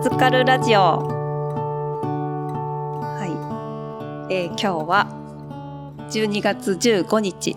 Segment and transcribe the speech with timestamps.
[0.00, 0.80] わずかるラジオ。
[0.80, 0.96] は
[4.30, 4.34] い。
[4.34, 5.06] えー今日は
[6.10, 7.54] 12月15日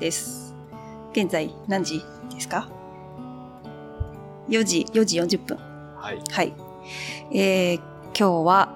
[0.00, 0.56] です。
[1.12, 2.02] 現在何時
[2.34, 2.68] ですか
[4.48, 5.56] ?4 時、4時40分。
[5.96, 6.20] はい。
[6.28, 6.52] はい。
[7.32, 8.70] えー今日は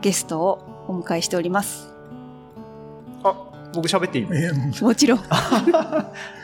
[0.00, 1.97] ゲストをお迎えしております。
[3.78, 4.34] あ、僕喋っていいの？
[4.34, 4.50] え
[4.82, 5.18] もちろん。
[5.18, 5.24] よ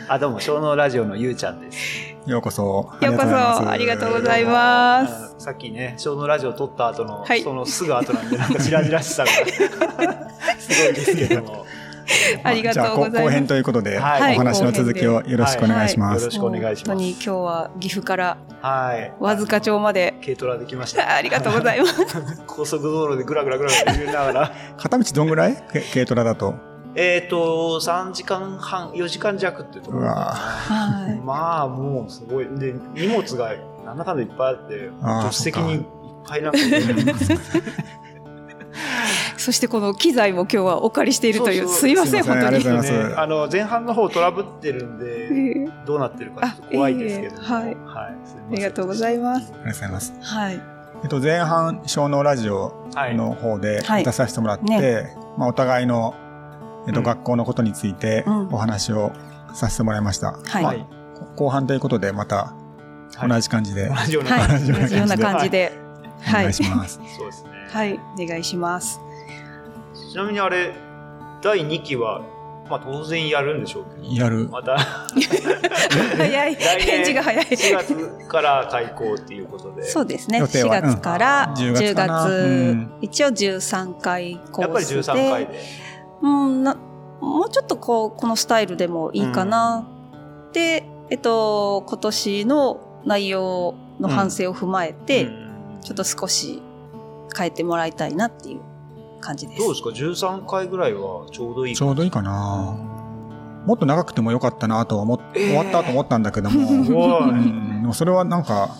[0.08, 1.78] あ、どうも、小脳ラジオのゆうちゃんです。
[2.26, 2.90] ようこそ。
[3.00, 5.34] うこそ、ありがとうございます。
[5.38, 9.30] あさっきね、小脳ラジオ撮った後の、はいそのすぐ後なんで、なんか白々しさが
[10.58, 11.66] すごいですけども。
[12.44, 16.20] ありがとうございますじゃあ、後編ということで、はいお話の続きをよろしくお願いします。
[16.20, 16.84] よろしくお願いします。
[16.86, 19.12] 本当に今日は岐阜からはい。
[19.20, 20.14] 和塚町まで。
[20.22, 21.14] 軽トラで来ました。
[21.16, 21.94] ありがとうございます。
[22.46, 24.52] 高速道路でぐらぐらぐらぐら揺れながら。
[24.76, 25.56] 片道どんぐらい？
[25.72, 26.54] け軽トラだと。
[26.96, 30.04] えっと、3時間半、4時間弱っていうところ。
[30.04, 32.46] まあ、もうすごい。
[32.58, 34.90] で、荷物がなんだかんだいっぱいあって、
[35.22, 35.82] 助手席にいっ
[36.26, 37.32] ぱいなんか入れてます
[39.36, 41.78] そしてこの機材も今日はお借りしているという、そうそう。
[41.80, 43.14] すいません、すいません本当に。
[43.14, 45.86] ああの前半の方トラブってるんで、ええ。
[45.86, 47.72] どうなってるかちょっと怖いですけども、あいえい。
[47.72, 49.52] えはい、すいありがとうございます。
[49.52, 50.14] ありがとうございます。
[50.22, 50.60] はい。
[51.02, 54.04] えっと、前半、小脳ラジオはい、の方ではい。
[54.04, 55.16] 出させてもらって、ね。
[55.36, 56.14] まあ、お互いの、
[56.86, 59.12] えっと、うん学校のことについてうんお話を
[59.54, 60.32] させてもらいました。
[60.32, 60.62] はい。
[60.62, 60.86] まあはい。
[61.36, 62.54] 後半ということで、また
[63.16, 64.60] はい同じ感じで同じような、はい。
[64.60, 65.72] 同じような感じで同じような感じで。
[66.26, 66.50] お願はい。
[66.50, 67.00] いします。
[67.16, 68.00] そうですね、はい。
[68.18, 69.00] お願いします。
[70.10, 70.72] ちなみにあれ
[71.42, 72.22] 第2期は、
[72.70, 74.48] まあ、当然やるんでしょうけどやる。
[74.50, 74.78] また
[76.16, 76.54] 早い。
[76.54, 77.44] 返事が早い。
[77.44, 80.38] 4月から開校っていうことでそうですね。
[80.38, 85.00] 4予定は月からうん10 10月一応13回コやっぱりースで。
[85.02, 85.60] 13回で
[86.22, 86.76] うん、な
[87.20, 89.86] もうちょっとこう、このスタイルでもいいかな。
[90.52, 95.44] で、えっと、今年の内容の反省を踏まえて、うん。
[95.84, 96.62] ちょっと少し
[97.36, 98.60] 変えてもらいたいなっていう
[99.20, 99.60] 感じです。
[99.60, 102.76] どうですか？13回ぐらいはちょうどいいちょうどいいかな。
[103.66, 105.46] もっと長くてもよかったなとは思っ、えー。
[105.48, 106.68] 終わったと思ったんだけども、
[107.20, 107.82] うん。
[107.82, 108.70] でもそれはなんか、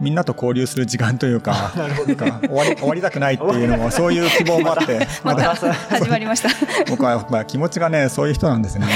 [0.00, 6.48] みんなと交流する時間というか、 なるほどなんか終わり終わりたくないっていうのも、そういう希望もあって、 また始まりました。
[6.90, 8.86] 僕はやっぱ気持ちがね、そういう人なんですね。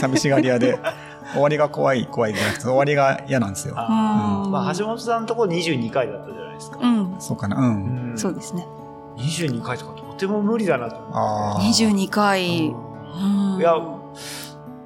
[0.00, 0.78] 寂しがり屋で、
[1.32, 3.74] 終わりが怖い、怖いじゃなくて、終わりが嫌なんですよ。
[3.76, 8.14] あーうんまあ、橋本さんのところ22回だったじゃないですか、うん、そうかな、うん。
[8.14, 8.66] んそうですね。
[9.18, 11.60] 22回とかとても無理だなと思ってああ。
[11.60, 12.66] 22回。
[12.66, 12.72] い
[13.60, 13.74] や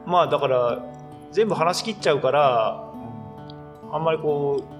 [0.06, 0.78] まあだから
[1.32, 2.84] 全部話し切っちゃうから
[3.92, 4.73] あんまりこう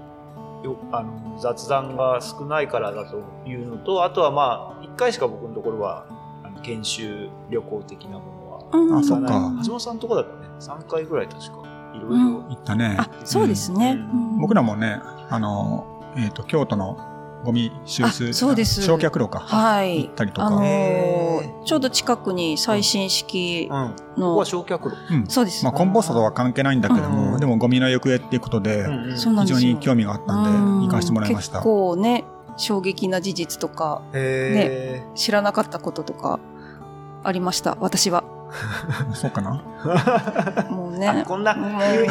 [0.65, 6.07] よあの雑談が少ないからだというのとあとはまあ1回しか僕のところは
[6.43, 8.99] あの研修旅行的なものはうん。
[8.99, 9.53] あそっか。
[9.65, 10.49] 橋本さんのところだとね。
[10.61, 11.93] 3回ぐらい確か。
[11.95, 12.97] いろいろうん言ったね。
[12.99, 13.99] あ、そうですね。
[14.41, 16.99] 僕らもね、あの、えっ、と、京都の
[17.45, 18.83] ゴミ収集、あそうです。
[18.83, 19.41] 焼却炉か。
[19.41, 20.05] はい。
[20.05, 20.47] 行ったりとか。
[20.47, 21.65] あのへー。
[21.65, 25.27] ちょうど近くに最新式うん、ここのは、焼却炉、うん。
[25.27, 25.65] そうです。
[25.65, 27.41] まあ、コンポストとは関係ないんだけども、うん。
[27.41, 30.83] でもゴミの行方っていうことで、非常に興味があったんで、うん。
[30.83, 31.59] 行かせてもらいました。
[31.59, 32.25] 結構ね、
[32.57, 36.39] 衝撃な事実とか、へ知らなかったこととか
[37.23, 38.25] ありました、私は。
[39.15, 39.63] そうかな？
[39.85, 41.25] ーもうあね。
[41.27, 41.57] こんな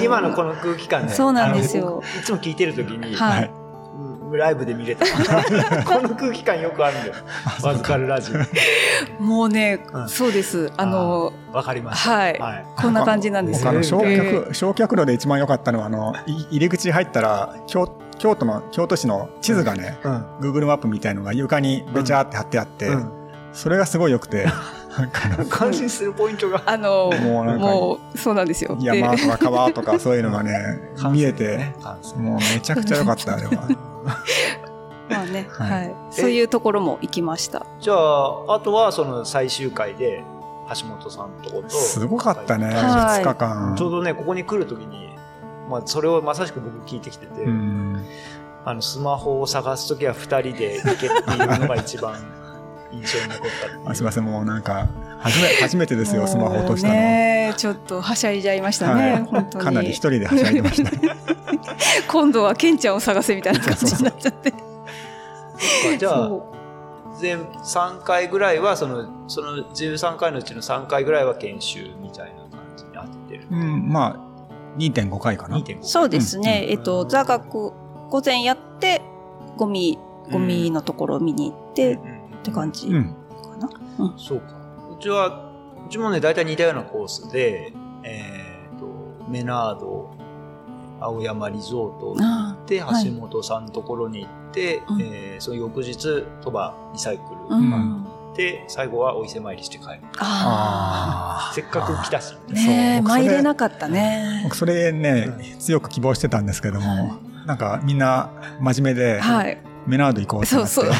[0.04, 2.04] 今のこの空気感ねそうなんですよ。
[2.20, 3.52] いつも聞いてる時に、はい。
[4.38, 5.06] うんライブで見れた。
[5.86, 7.14] この空気感よくあるんだよ。
[7.62, 7.98] わずか。
[7.98, 8.32] るラジ
[9.20, 9.24] オ。
[9.24, 10.10] もうね、うん。
[10.10, 10.72] そうです。
[10.78, 12.40] あの、わかりましたはい。
[12.40, 12.66] はい。
[12.78, 13.74] こんな感じなんですよ。
[13.74, 20.26] 焼え却、焼却炉で一番良かったのは、あの、い入り口入ったら、京京都の、京都市の地図がね、うん。
[20.40, 23.12] Google マップみたいのが床にべちゃーって貼ってあって、うん。
[23.54, 24.48] それがすごい良くて、
[25.50, 26.62] 感心するポイントが。
[26.66, 28.76] あの、もうそうなんですよ。
[28.80, 30.54] で山とか川とかそういうのがね、
[31.12, 33.93] 見えて、感性もうめちゃくちゃ良かった、あれは。
[35.09, 35.96] まあね、はいはい。
[36.12, 37.66] そういうところも行きました。
[37.80, 40.24] じゃああとはその最終回で
[40.80, 43.75] 橋本さんとことすごかったね、はい2日間。
[43.78, 45.16] ちょうどねここに来る時に
[45.69, 48.06] まあそれをまさしく僕聞いてきてて、うん
[48.66, 52.16] あのスマホを探す時は2人で行けっていうのが一番
[52.94, 54.88] 印象に残ったあすみません、もうなんか、
[55.19, 56.94] 初め初めてですよ、スマホ落としたの。
[56.94, 59.63] ね、ちょっとはしゃいじゃいましたね、はい本当に。
[59.63, 60.92] かなり一人ではしゃいでました。
[62.07, 64.51] 今度はケンちゃんを探せみたいな感じになっちゃって。
[64.51, 64.57] そ
[65.90, 66.54] っかじゃあそ
[67.19, 75.57] 全3回ぐらいはそのその13回のうちの3回ぐらいは研修みたいな感じになってる、うん、まあ、2.5回かな。
[75.57, 77.72] 2.5うそうですね、うんえっと、座学
[78.10, 79.01] 午前やって、
[79.57, 79.98] ゴミ、
[80.31, 82.12] ゴミのところを見に行って、っうん
[82.44, 83.16] うんて感じかうん。
[83.60, 83.69] な。
[84.18, 84.56] そうか
[85.00, 85.51] うちは
[85.88, 87.74] うちもね大体似たようなコースで
[88.04, 88.86] えっ、と
[89.30, 90.16] メナード
[91.00, 100.00] 青山リゾート行あって、はい橋本さんのところに行って、うんえーその翌日、鳥羽リサイクルーうんに行って、最後はお伊勢参りして帰る。
[100.19, 102.36] あせっかく来たし。
[102.48, 102.54] ー。
[102.54, 104.42] ねえ、そう参れなかったね。
[104.44, 107.12] 僕それね、強く希望してたんですけども、はい
[107.45, 108.30] なんかみんな
[108.62, 109.57] 真面目で、はい。
[109.85, 110.69] メナード行こうってなって。
[110.69, 110.91] そうそ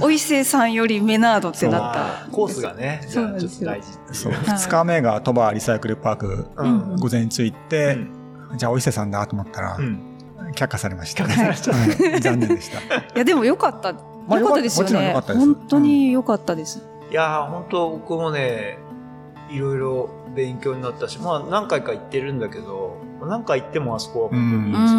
[0.00, 0.04] う。
[0.04, 2.28] お伊勢さんよりメナードってなった。
[2.30, 4.14] コースがね、じゃあちょっとそうなんですよ大事っていう。
[4.14, 8.18] そうはい2日目が鳥羽リサイクルパーク、うん午前中行って、うん
[8.58, 10.08] じゃあお伊勢さんだと思ったら、うん
[10.54, 11.24] 却下されました。
[11.24, 12.78] 却下されはい残念でした。
[12.98, 13.92] いや、でもよかった。
[14.28, 15.08] まあよかったですよもちろんね。
[15.08, 16.82] 良かったです本当に良かったです。
[17.10, 18.78] いやー、本当僕もね、
[19.50, 24.94] いろいろ勉強になったし、まあ何回か行ってるんだけど、何回行ってもあそこは本当にす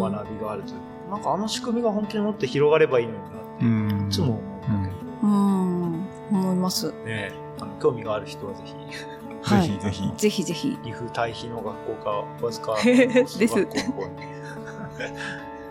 [0.00, 6.06] ごく学びがあるというか、なんかあの仕組みが本当にもっと広がればいいのになって、うんいつも思うんだけうん。
[6.30, 6.92] 思います。
[6.92, 8.74] ど、ね、あの興味がある人はぜひ、
[9.42, 10.12] はいぜひぜひ。
[10.16, 10.78] ぜひぜひ。
[10.82, 12.10] 岐阜対比の学校か、
[12.44, 14.12] わずか、 です学校の方に。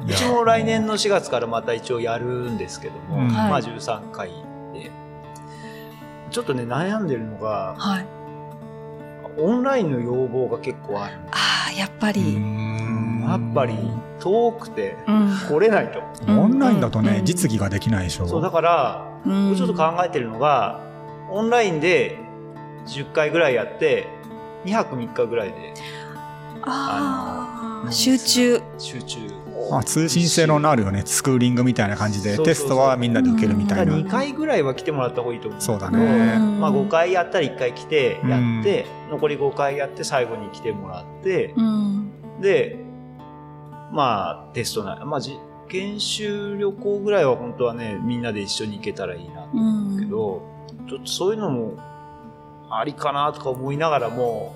[0.08, 4.30] うちも来年の4月からまた一応やるんですけども、うんまあはい13回
[4.74, 4.92] で。
[6.32, 8.08] ちょっとね、悩んでるのが、はい。
[9.38, 11.18] オンラインの要望が結構ある。
[11.32, 12.36] ああ、やっぱり。
[12.36, 13.76] やっぱり
[14.20, 15.30] 遠くてうん。
[15.50, 16.02] 来れないと。
[16.28, 18.28] うんオンラインだとね、うん実技ができないでしょ。
[18.28, 20.82] そう、だから、うんちょっと考えてるのが、
[21.32, 22.18] オンラインで
[22.88, 24.08] 10回ぐらいやって、
[24.66, 25.74] 2泊3日ぐらいで
[26.64, 28.62] ああ、集中。
[28.78, 29.20] 集中。
[29.70, 33.94] まあ、通信性のあるよね、スクーリングみたいな感じで、そうそうそうテストはみんなで受けるみたいな。
[33.94, 35.62] 2回ぐらいは来てもらった方がいいと思う。
[35.62, 36.38] そうだうね。
[36.38, 42.12] んまあ5回やったら1回来て、やって、残り5回やって最後に来てもらって、うん。
[42.42, 42.79] で、
[43.92, 45.38] まあテストな、まあじ
[45.68, 50.10] 研修旅行ぐらいは本当はね、みんなで一緒に行けたらいいなとう思うけん。
[50.10, 50.42] ど、
[50.88, 51.74] ちょっとそういうのも
[52.72, 54.56] ありかなとか思いながらも、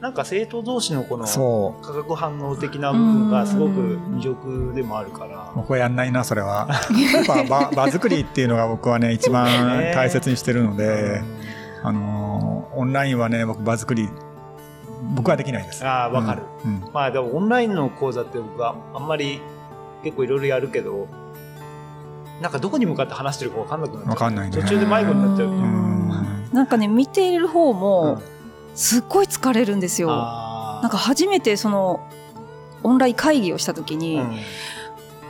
[0.00, 6.68] なんか生徒同士のこのそ化学反応的な部分がすごく魅力でもあるからう。、僕はやんないな、それは。
[7.14, 9.46] やっぱ場 場作りっていうのが僕はね、一番
[9.78, 11.22] ね大切にしてるので、
[11.82, 14.08] あのーオンラインはね、僕場作り、
[15.14, 15.84] 僕はできないです。
[15.86, 16.42] ああ、わかる。
[16.64, 16.70] うん。
[16.72, 19.40] うんまあでもオンラインの講座って僕はあんまり
[20.02, 21.08] 結構いろいろやるけど、
[22.40, 24.10] なんかどこに向かって話してるかわかんなくなっちゃう。
[24.10, 25.48] わかんないね途中で迷子になっちゃう。
[25.48, 28.20] ううんんなんかね、見ている方うんも、
[28.74, 30.08] すっごい疲れるんですよ。
[30.10, 32.00] あーなんか初めてその、
[32.82, 34.36] オンライン会議をした時に、うん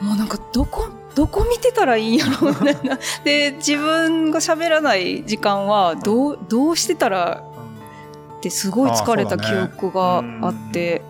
[0.00, 2.98] もうなんかどこ、どこ見てたらいいんやろみたいな。
[3.22, 7.44] で、自分が喋らない時間は、どう、どうしてたら
[8.40, 11.02] ってすごい疲れた記憶があって、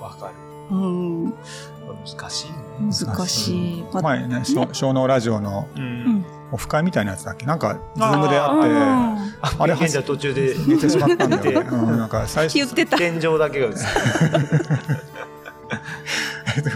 [0.00, 0.76] わかる。
[0.76, 2.56] うん、難しいね。
[2.80, 3.84] 難しい。
[3.92, 5.68] まあ前ね、小小農ラジオの
[6.50, 7.46] オフ会みたいなやつだっけ？
[7.46, 8.70] なんか、ズームでああって、
[9.42, 11.60] ああれ現在途中で入れてしまったんだ見てよ。
[11.70, 12.96] うん、なんか 最初、言ってた。
[12.98, 13.72] 天井だけが映っ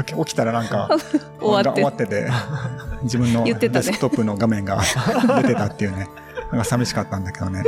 [0.05, 0.89] て 起きたらなんか、
[1.41, 2.29] 終わって終わってて、
[3.03, 4.81] 自分の言ってたねデスクトップの画面が
[5.43, 6.09] 出てたっていうね。
[6.53, 7.65] なんか寂しかったんだけどね。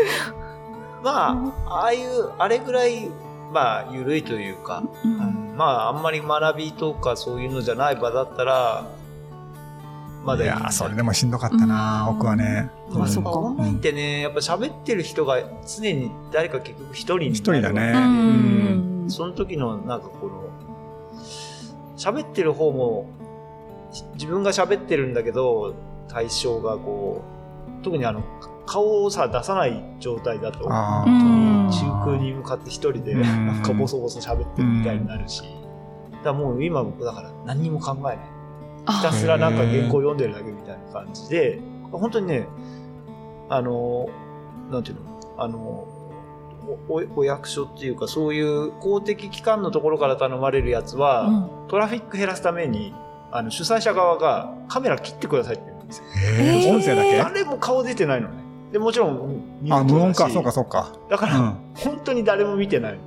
[1.13, 3.09] まあ、ああいう、あれぐらい、
[3.53, 5.57] まあ、緩いというか、うん。
[5.57, 8.87] まあ、あんまり学びとかそういうのじゃない場だったら、
[10.25, 12.17] まだいやー、それでもしんどかったな、うん。
[12.17, 12.71] 僕はね。
[12.91, 13.31] まあ、そっか。
[13.31, 17.93] オンラインってね、やっぱ喋ってる人が常に誰か結局一人に一人だね。
[17.95, 19.11] ううんん。
[19.11, 20.49] その時のなんかこの、
[21.97, 23.07] 喋ってる方も、
[24.15, 25.75] 自分が喋ってるんだけど、
[26.09, 27.23] 対象がこ
[27.81, 28.23] う、特にあの、
[28.69, 33.23] 顔をさ、出さない状態だと、中空に向かって一人で、うん。
[33.23, 38.19] なんかボソボソ喋ってるみたいになるし、だからもう今僕だから何にも考えない。
[38.87, 41.61] ひたあすらなんか原稿読んでるだけみたいな感じで、
[41.91, 42.47] 本当にね、
[43.49, 44.09] あの、
[44.71, 51.33] なんていうの、あの、おおお役所っていうか、そういう公的機関のところから頼まれるやつは、う
[51.67, 51.69] ん。
[51.69, 52.93] トラフィック減らすために、
[53.31, 56.75] あの主催者側がカメラ切ってくださいって言うんですよ。
[56.75, 57.19] 音声だけ？
[57.19, 58.48] 誰も顔出てないのね。
[58.73, 59.93] で、もちろん、ミュあ、ートだし。
[59.95, 60.93] 無音か、そうか、そうか。
[61.09, 61.57] だから、うん。
[61.75, 62.99] 本当に誰も見てない。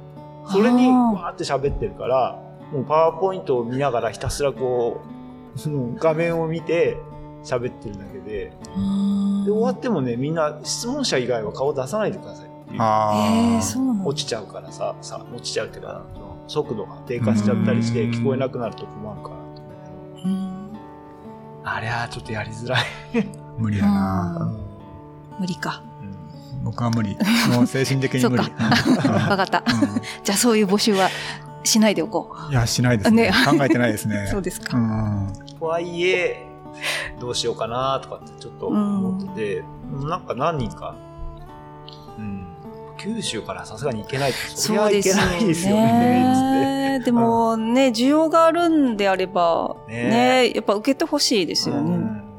[0.47, 1.13] それに、あー。
[1.13, 2.39] わーって喋ってるから、
[2.71, 5.11] もうパワーポイントを見ながらひたすらこう、
[5.99, 6.97] 画面を見て
[7.43, 12.81] 喋ってるだけで、うんで、終わってもね、みんな質問者以外は顔出さないでくださいっていう。
[12.81, 14.05] あえー、ーそうなんだ。
[14.09, 16.01] 落ちちゃうからさ、さ、落ちちゃうっていうか、
[16.47, 18.11] 速度が低下しちゃったりしてうん。
[18.11, 19.35] 聞こえなくなると困るから
[21.63, 22.81] あれはちょっとやりづらい。
[23.57, 24.51] 無理だな。
[25.39, 25.81] 無理か。
[26.63, 27.17] 僕は無理。
[27.49, 28.43] もう精神的に無理。
[28.43, 28.51] そ
[29.09, 29.59] うわかった。
[29.59, 29.63] う
[30.23, 31.09] じゃあそういう募集は
[31.63, 33.29] しないでおこんいや、しないですね。
[33.29, 34.11] ね考えてないですう。
[34.11, 34.27] ね。
[34.31, 34.77] そうですか。
[34.77, 35.33] うん。
[35.59, 36.47] とはいえ、
[37.19, 39.63] どうしようかなとかってちょっと思ってて、
[40.07, 40.95] なんか何人か、
[42.17, 42.45] うん、
[42.97, 46.99] 九州からさすがに行けないって、そりゃいそうですよけないですよね。
[46.99, 46.99] ね。
[47.03, 51.95] でもね、需要があるんであれば、ねね、やっぱ受けてほしいですよね。
[51.95, 52.30] うん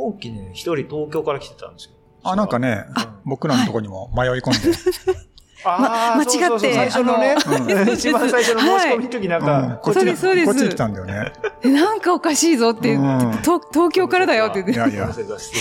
[0.00, 1.92] 今期ね、一人東京から来てたんですよ。
[2.22, 2.84] あ、なんかね、
[3.24, 4.78] 僕らのとこにも迷い込んで。
[5.62, 10.14] あーま間違ってそうそうそう最初のね、あ 一番最初の申し込みの時なんか、うんこっちに、
[10.46, 11.32] こっちに来たんだよね。
[11.62, 14.72] えなんかおかしいぞって言って、うん東東京からだよって言って。
[14.72, 15.14] いやいやい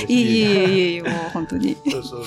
[0.07, 1.75] えいえいえいえ、もう本当に。
[1.91, 2.21] そうそう。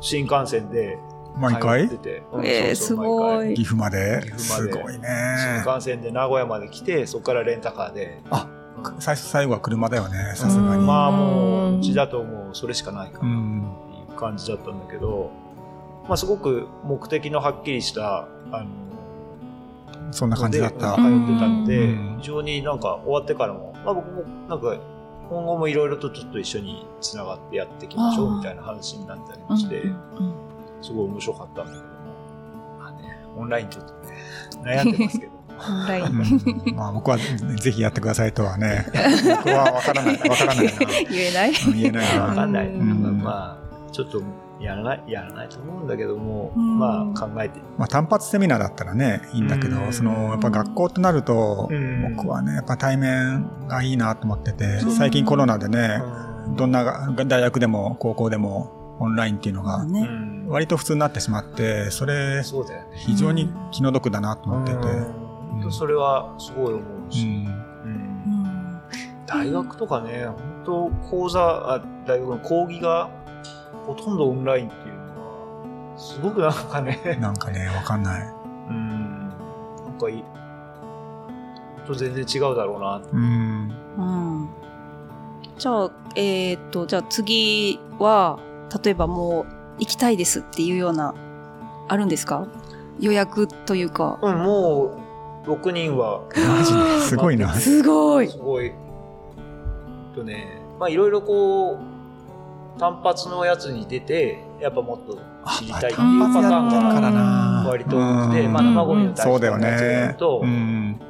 [0.00, 0.98] 新幹線で
[1.34, 1.96] 通毎回えーそう
[2.42, 4.22] そうすごい岐阜まで？
[4.24, 5.08] 岐阜まですごいね。
[5.62, 8.22] 新幹線で名古屋まで来て、そこからレンタカーで。
[8.30, 8.55] あうん
[8.98, 10.80] 最初、最後は車だよね、さすがに。
[10.80, 13.62] うんまあもう、うちだともうそれしかないかうらん。
[13.90, 15.30] っていう感じだったんだけど、
[16.08, 20.96] まあすごく目的のはっきりした、あの、そんな感じだった。
[20.96, 24.76] で通ってたのでうん、非常になんか終わってからも、まあ僕もなんか、
[25.28, 29.82] 今後もいろいろとちょっと一緒につながってやっていきましょうみたいな話になったりもして、
[30.82, 31.88] すごい面白かったんだけども、
[32.78, 34.16] まあね、オンラインちょっとね、
[34.62, 35.35] 悩んでますけど。
[35.58, 36.06] オンライン。
[36.06, 36.76] うん。
[36.76, 38.86] まあ僕はぜひやってくださいとはね、
[39.44, 40.72] 僕はわからない、わからないな。
[41.10, 41.50] 言えない。
[41.50, 42.68] うん言えないかんない。
[42.68, 43.20] うん。
[43.22, 44.22] まあ、ちょっと
[44.60, 46.78] やらない、やらないと思うんだけども、うん。
[46.78, 47.60] まあ考えて。
[47.78, 49.92] まあ単発セミナーだったらね、いいんだけど、うん。
[49.92, 52.14] その、やっぱ学校となると、うん。
[52.16, 56.00] 僕はね、やっぱ対面がいいなと思っててう、ん最近コロナでね、
[56.46, 56.56] うん。
[56.56, 59.84] どんなが大学でも高校でもオンラインっていうのが
[60.48, 62.42] 割と普通になってしまって、それ。
[62.94, 64.82] 非常に気の毒だなと思ってて、うん。
[64.82, 65.25] 本
[65.66, 67.46] 当それはすごい思ううし、ん。
[67.46, 67.92] うん。
[67.92, 67.92] う
[68.48, 68.80] ん。
[69.26, 73.10] 大学とかね、本当講座あ、大学の講義が
[73.86, 75.00] ほとんどオンラインっていうの
[75.92, 78.28] は、すごくなんかね、なんかね、わかんない。
[78.68, 79.34] うん、な
[79.90, 80.24] んかいい、
[81.76, 83.00] 本当全然違うだろうな。
[83.12, 83.72] うん。
[83.98, 84.48] うん。
[85.58, 88.38] じゃあ、えーっと、じゃあ次は、
[88.82, 89.46] 例えばもう
[89.78, 91.14] 行きたいですっていうような、
[91.88, 92.46] あるんですか？
[92.98, 94.18] 予約というか。
[94.22, 95.05] うん、もう
[95.46, 97.00] 6人は、マジで？
[97.06, 97.54] すごいな。
[97.54, 98.36] すごいす。
[98.36, 98.72] ごい。
[100.14, 105.18] とね、まあいろいろこう、単発のやつに出て、やっぱもっと
[105.58, 107.64] 知りたいっていうパターンがな。
[107.68, 110.18] 割と多くて、うんまあ生ゴミの大そうだよ事なやつ。
[110.18, 111.00] と、うん。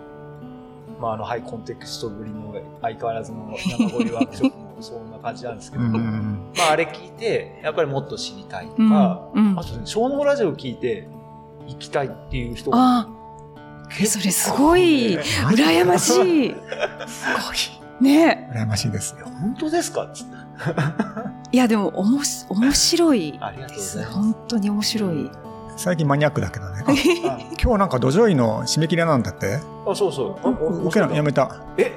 [1.00, 6.52] まああのハイコンテクストぶりの相変わらずの生ゴミワークショップもそんな感じなんですけうど、まん。
[6.68, 11.08] ああれ聞いて、やっぱりもっと知りたいとうんか、うんあとね、小脳ラジオ聞いて
[11.66, 13.08] 行きたいっていう人があ
[14.00, 15.18] えそれすごい。
[15.18, 16.10] 羨まし
[16.48, 16.56] い。
[17.06, 17.26] す
[18.00, 18.62] ねごい。
[18.62, 19.26] 羨ましいですよ。
[19.26, 20.08] 本当ですか？
[21.52, 23.38] いや、でも、おもし、面白い
[23.68, 24.02] です。
[24.04, 25.30] 本当に面白い。
[25.78, 26.82] 最近マニアックだけどね。
[26.86, 26.92] あ
[27.62, 29.60] 今日なんか土壌医の締め切りなんだって？
[29.86, 30.48] あ、そうそう。
[30.48, 30.50] あ
[30.86, 31.54] 受けなやめた。
[31.76, 31.92] え、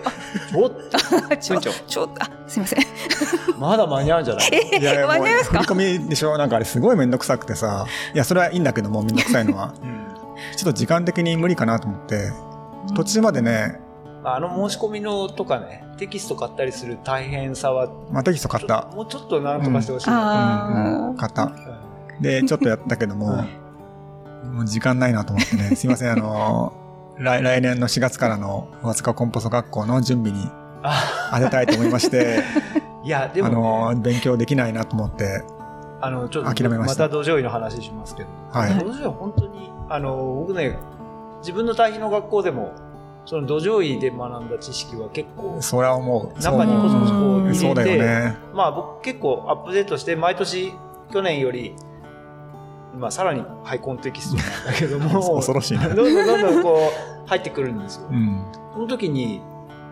[0.51, 2.79] ちょっと、 ちょちょっと、あ、すいません。
[3.58, 4.50] まだ間に合うんじゃない？
[4.81, 5.60] いやいやもう間に合いますか？
[5.63, 6.38] 振り込みでしょ？
[6.38, 7.86] なんかあれすごいめんどくさくてさ。
[8.13, 9.74] いや、それはいいんだけども、めんどくさいのは。
[9.81, 9.99] うん
[10.60, 12.34] ちょっと時間的に無理かなと思って、
[12.94, 13.80] 途中までね、
[14.25, 18.89] あの申し込みのとかね、テキスト買ったりする大変さは、まあ、テキスト買った。
[18.94, 20.10] もうちょっとなんとかしてほしい。
[20.10, 21.16] なあー。
[21.16, 21.51] 買った。
[22.20, 23.42] で、ちょっとやったけども、
[24.51, 26.74] もう時間ないなと思ってね、 すいません、あの、
[27.18, 30.50] 来来年の4月からの和塚コンポスト学校の準備に
[30.84, 32.44] あ当てたいと思いまして、
[33.06, 35.42] いや、であも、ね、の、勉強できないなと思って、
[36.01, 37.08] あの、ちょっと、諦めました。
[37.08, 38.74] た土壌医の話しますけど、はい。
[38.74, 40.77] 土壌医は本当に、あの、僕ね、
[41.39, 42.74] 自分の対比の学校でも、
[43.25, 46.39] その土壌医で学んだ知識は結構、それは思う。
[46.41, 48.38] 中にこそこそこう入れてね。
[48.53, 50.74] まあ僕結構アップデートして、毎年、
[51.12, 51.75] 去年より、
[52.98, 56.79] まあさらにハイコンテキストなんだけども、 恐ろしいねどんどんどんどんこ
[57.25, 58.08] う入ってくるんですよ。
[58.12, 58.43] うん。
[58.74, 59.41] その時に、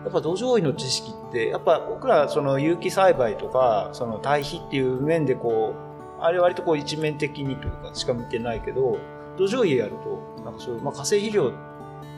[0.04, 5.74] やっぱ土壌医の知識って、やっぱ僕らその有機栽培とか、その堆肥っていう面でこ
[6.20, 8.98] う、あれ割とこう一面的にというかしか見てないけど、
[9.38, 11.52] 土壌医やると、なんかそういう、まあ化成肥料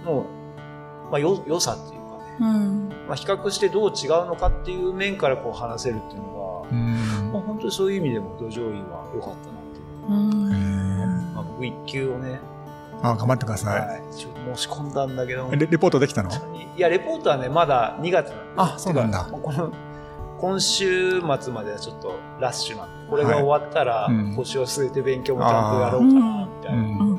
[0.04, 0.26] の、
[1.10, 2.88] まあよ良さっていうかね、うん。
[3.06, 7.32] まあ比較してどう違うのかっていう面からこう話せるっていうのが、うん。
[7.32, 10.10] まあ本当にそういう意味でも土壌医は良かったなっていう。
[10.10, 11.34] うん。
[11.34, 12.40] まあ僕一級をね、
[13.02, 15.48] あ、頑張ってくださはい、ちょっと申し込んだんだけど。
[15.50, 16.30] レレポートできたの？
[16.76, 19.28] いや、レポートはね、まだ2月なんであそうなんだ。
[20.38, 24.36] 今週末まではちょっとラッシュなんで、これが終わったらはいうん。
[24.36, 27.09] 腰を据えて勉強もちゃんとやろうかな、みたいな。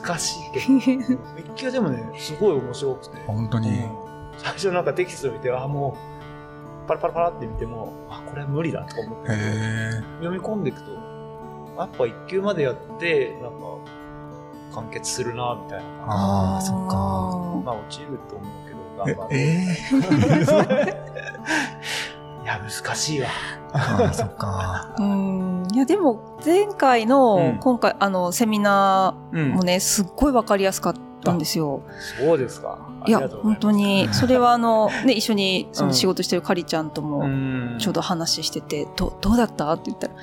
[0.00, 3.16] 難しいけど、 一級でもね、すごい面白くて。
[3.26, 3.70] 本当に。
[3.70, 5.96] うん最初なんかテキスト見て、あ、も
[6.84, 9.30] う、パラパラパラって見ても、あ、これは無理だとか思って。
[10.20, 10.90] 読み込んでいくと、
[11.78, 13.58] やっぱ一級までやって、なんか、
[14.74, 15.88] 完結するな、みたいな。
[16.06, 16.96] ああ、そっか。
[17.64, 19.28] まあ落ちると思うけど、頑張ろう。
[19.30, 19.76] え、え
[22.42, 23.28] いや、難しいわ。
[23.72, 24.94] ー、ああ、そっか。
[24.98, 25.66] うん。
[25.72, 27.58] いや、でも、前回の、うん。
[27.58, 31.00] 今回、あの、セミナうーもね、すっごいわかりやすかった
[31.30, 31.82] んですよ。
[32.18, 32.78] そうですか。
[33.02, 35.94] あいや本当に、それはあの、 ね、一緒に、そのうん。
[35.94, 37.76] 仕事してるかりちゃんとも、うん。
[37.78, 39.70] ちょうど話してて、ど、どうだった？
[39.72, 40.20] って言ったら、わ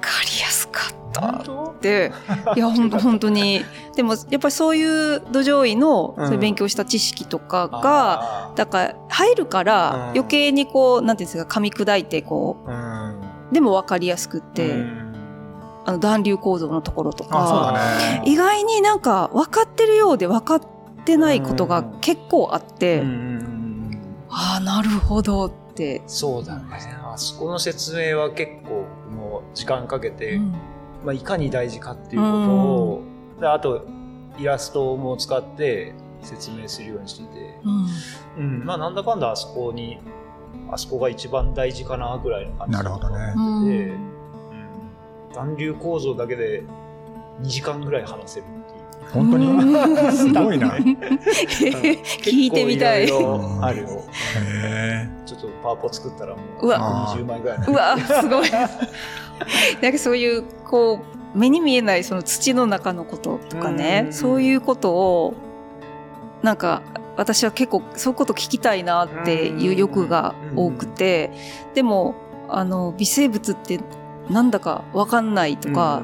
[0.00, 1.20] かりやすかった。
[1.20, 2.12] 本っ当て、
[2.56, 3.64] いや、本当 本当に。
[3.94, 4.84] でも、やっぱりそうい
[5.16, 6.26] う土壌医の、うん。
[6.26, 15.05] そういう勉強した知識とかが、あだから、入るからうん、余計にこう、なんていうんですか、噛み砕いて、こーうでもわかりやすくって、うん
[15.86, 18.22] あの、暖流構造のところとか、だね。
[18.26, 20.60] 意外になんか分かってるようで分かっ
[21.04, 23.36] てないことが結構あって、うんうんうん
[24.28, 26.02] ああ、なるほどって。
[26.06, 26.64] そうだね。
[27.02, 30.52] あそこの説明は結構もう時間かけて、うん。
[31.04, 33.02] まあ、いかに大事かっていうことを、
[33.40, 33.86] であと
[34.38, 37.60] イラストも使って説明するようにしてて、
[38.36, 38.44] うん。
[38.44, 39.98] うん、まあなんだかんだあそこに
[40.70, 44.15] あそこが一番大事かなぐらいの感じなるほどね
[45.42, 46.62] うんで、うん、暖流構造だけで
[47.42, 48.86] 2時間ぐらい話せるっていう。
[49.12, 50.12] 本当に？
[50.12, 50.76] すごいな。
[50.76, 50.80] へ
[52.22, 53.08] 聞いてみたい。
[53.60, 54.04] あるよ。
[54.64, 55.08] え。
[55.24, 57.58] ちょっとパワポ作ったらもううわ20枚ぐらい。
[57.66, 58.50] うわ、すごい。
[59.80, 61.00] なんかそういう、こ
[61.34, 65.34] う、目に見えないその土の中のこととかねう、んそういうことを、
[66.42, 66.82] なんか、
[67.16, 71.30] 私は結構そういうこと聞きたいなっていう欲が多くて、
[71.74, 72.14] でも、
[72.48, 73.80] あの、微生物って
[74.30, 76.02] なんだかわかんないとか、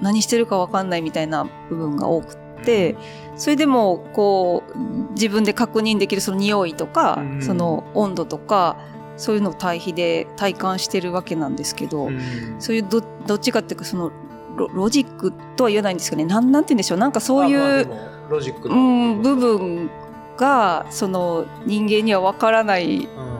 [0.00, 2.96] 何してるかわかんないみたいな部分が多くて、
[3.36, 4.78] それでも、こう、
[5.12, 7.42] 自分で確認できるその匂いとか、うん。
[7.42, 8.76] その温度とか、
[9.16, 12.56] そういうのを対比で体感してるわけなんですけど、うん。
[12.58, 14.10] そういうどどっちかっていうか、その
[14.56, 17.88] ロロジックとは言えないんですけどね、なんなんて言うんでしょう、なんかそういう、
[18.28, 19.90] ロジックうのん、部分
[20.36, 23.37] が、その人間にはわからないうん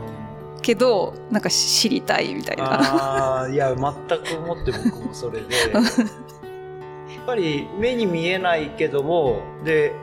[0.61, 2.63] けど、なんか知りたいみたいな。
[2.63, 5.47] ああいや全く思って僕もそれで。
[5.73, 9.93] やっぱり目に見えないけどもで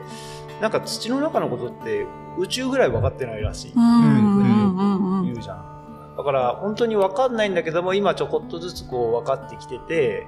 [0.61, 2.05] なんか土の中のことって
[2.37, 5.77] 宇宙ぐらい分かってないらしい、言うじゃん。
[6.17, 10.27] だから本当に分かんないんだけども今ちょこっとずつこう分かってきてて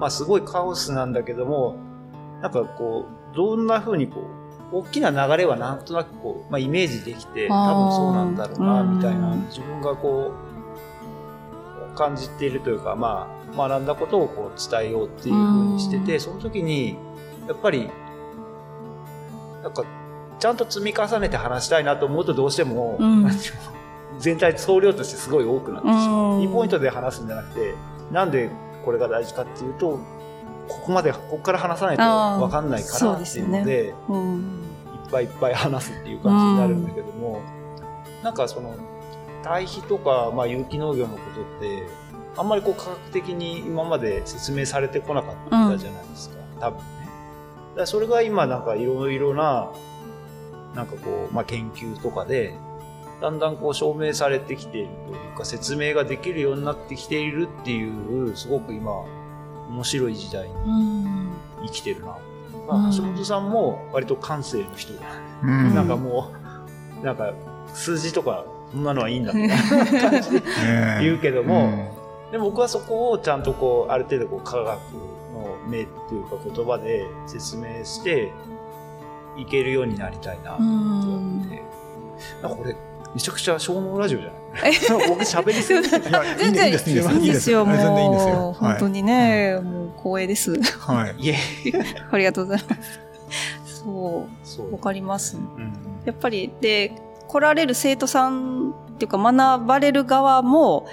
[0.00, 1.76] まあすごいカオスなんだけども
[2.42, 4.37] なんかこうどんな風にこう
[4.70, 8.96] 大きな流れはなんとなくこう、まあ、イメージできて多分そうなんだろうなうん。
[8.96, 10.32] みたいな自分がこ
[11.92, 16.20] う感じているというか、まあ、学んだことをこう伝えようっていう風にしてて、うん。
[16.20, 16.96] その時に
[17.48, 17.88] やっぱり
[19.62, 19.84] なんか
[20.38, 23.30] ちゃんと積み重ねて話したいなと思うとどうしても、うん。
[24.18, 26.34] 全体総量としてすごい多くなってしまう。
[26.34, 26.40] うん。
[26.42, 27.74] ピンポイントで話すんじゃなくて
[28.12, 28.50] なんで
[28.84, 29.98] これが大事かっていうと
[30.68, 34.64] ここまでここから話さないと分かんないからっていうのでうん。
[35.06, 37.40] いっぱいいっぱい話すっていう感じになるんだけども、
[38.22, 38.74] なんかその
[39.42, 41.86] 対比とか、まあ、有機農業のことって
[42.36, 46.84] あんまりこう科学的に今まで説明されてこなかったじゃないですか、多分ね。
[47.76, 49.70] だそれが今なんかいろいろな
[50.74, 52.54] なんかこう、まあ、研究とかで
[53.22, 59.04] だんだんこう証明されてきているというか説明ができるようになってきているっていうすごく今
[59.68, 61.28] 面白い時代にうん。
[61.66, 62.16] 生きてるな。
[62.54, 62.66] うん。
[62.66, 64.92] まあ、橋本さんも割と感性の人。
[64.94, 65.00] だ
[65.42, 65.74] うん。
[65.74, 66.30] なんかも
[67.02, 67.32] う、なんか
[67.74, 71.88] 数字とかそんなのはいいんだみたいな感じでね言うけども、うん。
[72.32, 78.32] でも僕はそこをちゃんとこう、ある程度こう科学の目っていうか言葉で説明して
[79.36, 81.62] いけるようになりたいなと思って。
[82.42, 82.50] なん。
[82.50, 82.76] かこれ、
[83.14, 84.30] めちゃくちゃ小脳ラジオじゃ
[84.62, 84.72] ない？
[85.08, 86.92] 僕喋りすぎ全然いいんですい
[87.28, 88.52] いですよ、もう。
[88.58, 90.60] 本当にね、もう光栄です。
[90.78, 91.14] はい。
[91.18, 91.36] いえ、
[92.10, 92.76] ありがとうございま
[93.64, 93.80] す。
[94.44, 94.72] そう。
[94.72, 95.36] わかります。
[95.36, 95.72] うん
[96.04, 96.92] やっぱり、で、
[97.26, 100.86] 来られる生徒さんっていうか学ばれる側も、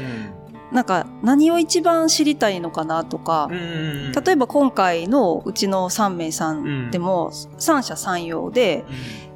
[0.75, 8.83] なんか何を一番知りたいのかなとか、うん例えば今回のうちの3名さんでも三者三様で、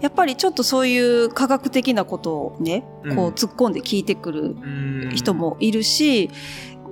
[0.02, 3.16] やっぱりちょっとそういう科学的なことをね、うん。
[3.16, 5.12] こう突っ込んで聞いてくるうん。
[5.16, 6.30] 人もいるし、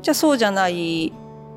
[0.01, 1.11] じゃあそうじゃない、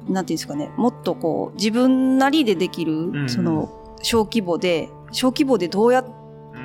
[0.09, 3.29] なんていうんですかね、もっとこう自分なりでできる、ん。
[3.29, 3.71] その
[4.03, 6.05] 小規模で、小規模でどうやっ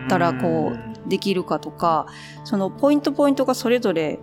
[0.09, 2.07] たらこうできるかとか、
[2.43, 4.19] そのポイントポイントがそれぞれ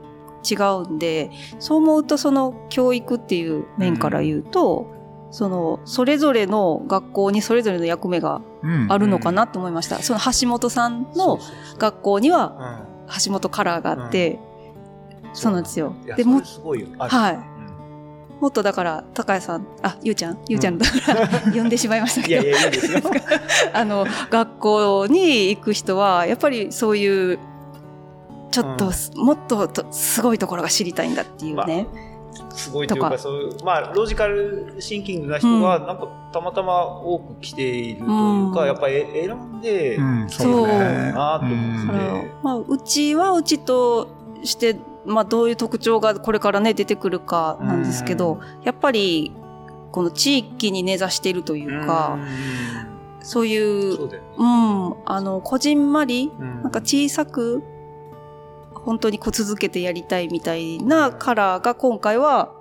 [0.48, 4.86] 違うんで、そう思うとその教育っていう面から言うと、
[5.30, 8.86] そのそれぞれの学校にそれぞれの役目がうん。
[8.92, 9.98] あるのかなと思いました。
[10.02, 11.40] その橋本さんの
[11.78, 12.86] 学校には
[13.24, 14.38] 橋本カラーがあって、
[15.32, 15.94] そうなんですよ。
[16.16, 16.86] でもすごいよ。
[16.98, 17.34] はい。
[17.34, 17.42] うん。
[18.40, 23.00] もっとだから、高谷さん、あ、ゆうちゃん、ゆうちゃんだから、 呼んでしまいましたけど、いやいや、いいですよ。
[23.72, 27.38] あの、学校に行く人は、やっぱりそういう、
[28.52, 31.88] ちょっと、もっととすごいところが知りたいんだっていうね、
[32.50, 38.08] すごいというか、そういう、まあ、ロジカルシンキングな人が、なんか、たまたま多く来ているという
[38.54, 38.66] か、うん。
[38.66, 40.66] やっぱり選んで、うん、そう。
[40.66, 41.56] なと思う。
[41.56, 44.08] んだからねまあ、うちはうちと
[44.44, 49.32] して、まあ、どういう特徴がこれからね出てくるかなんですけど、やっぱり
[49.90, 52.18] この地域に根ざしているというか、
[53.20, 54.28] そういうそうだよね。
[54.36, 56.62] うん、あのこじんまりうん。
[56.62, 57.64] なんか小さく
[58.84, 62.52] 本当にこう続けてやりたいみたいなカラーが今回は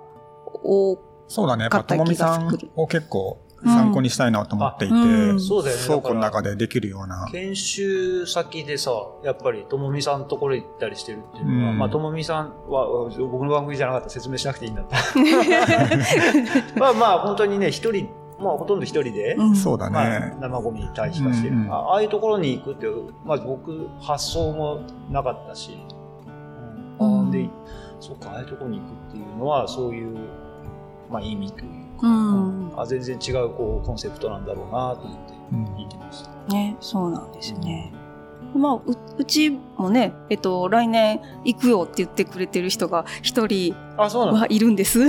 [0.46, 1.62] 多そうだね。
[1.62, 5.82] やっぱ、ともみさんを結構参考にしたいなと思っていて、うんそうだよね。
[5.86, 7.28] 倉庫の中でできるような。
[7.30, 8.90] 研修先でさ、
[9.24, 14.96] やっぱりともみさんのところに行ったりしてるっていうのは、うんまあともみさんは僕の番組じゃなかったら説明しなくていいんだった。
[16.78, 18.08] まあまあ本当にね、一人、
[18.38, 20.36] まあほとんど一人で、うんそうだまあね。
[20.40, 24.80] 生ゴミに対比化してる、うんうんあああいうところに行くっていう、まあ僕発想も
[25.10, 25.78] なかったし、
[27.04, 27.48] うんうんで、
[28.00, 30.16] そっか、ああいうところに行くっていうのは、そういう、
[31.10, 36.52] まあ意味というか、うんあ全然違うこうコンセプトなんだろうなと思ってうん聞いてました。
[36.52, 37.92] ね、そうなんですよね。
[38.54, 38.82] まあ、う
[39.18, 44.40] うちもね、えっと、来年行くよって言ってくれてる人が一人あ、そうなんだ。
[44.40, 45.00] はいるんです。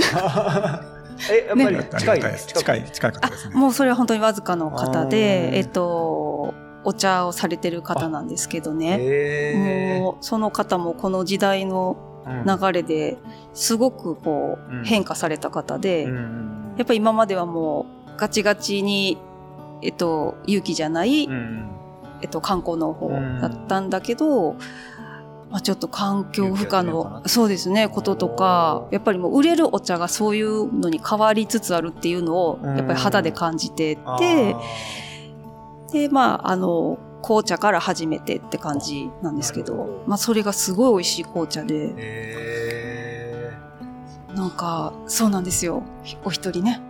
[1.30, 2.46] え、やっぱり近い、たいです。
[2.46, 3.54] 近い、近い方ですね。
[3.54, 6.54] もうそれは本当にわずかの方で、えっと、
[6.84, 8.98] お茶をされてる方なんですけどね。
[9.00, 13.18] へもうその方もこの時代のー流れで
[13.52, 19.18] すごくこう変化された方で、やっぱり今まではもうガチガチに、
[19.82, 21.70] えっと、勇気じゃない、うん
[22.22, 24.54] えっと、観光の方だったんだけど、
[25.50, 34.56] まあ、ちょっと環境負荷の、そうですね、こととか、やっぱりもう売れるお茶がそういうのに変わりつつあるっていうのを、うんやっぱり肌で感じてあてー、
[35.92, 43.52] で、まあ、あの、紅茶から始めてって感じなんですけどど、まあ、それがすごい美味しい紅茶で、へ
[44.34, 45.82] なんか、そうなんですよ。
[46.24, 46.80] お一人ね。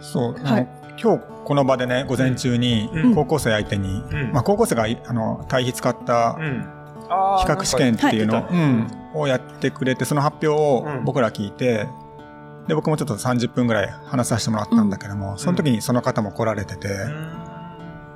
[0.00, 0.68] そう、はい。
[1.02, 3.14] 今日この場でね、午前中にうん。
[3.14, 4.32] 高校生相手に、うん。
[4.32, 8.46] まあ高校生がいあの対比使った比較試験っていうの、
[9.14, 11.04] をやってくれて、その発表をうん。
[11.04, 11.88] 僕ら聞いて、
[12.68, 16.88] で、僕もちょっと30分ぐらい話させてもらったんだけども、その時にその方も来られてて、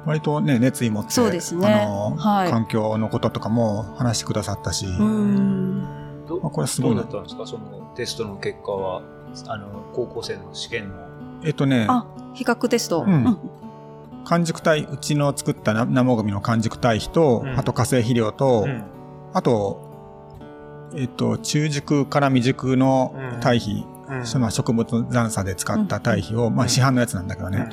[0.06, 1.66] 割とね、熱意持って、そうですね。
[1.66, 2.50] あの、はい。
[2.50, 6.24] 環境のこととかも話してくださったし、うん。
[6.26, 7.02] どあこれすごいな。
[7.02, 7.46] どうだったんですか？
[7.46, 9.02] そのテストの結果は
[9.48, 10.94] あの高校生の試験の。
[11.44, 13.04] えっとね、あ、比較テスト。
[13.06, 13.38] うん。
[14.24, 17.58] 完熟体、うちの作ったな生ゴミの完熟堆肥と、うん。
[17.58, 18.84] あと化成肥料と、うん。
[19.32, 19.82] あと、
[20.94, 24.26] えっと、中熟から未熟の堆肥、うん。
[24.26, 27.68] その植物残差で使った堆肥を、まあ市販のやつなんだけどね、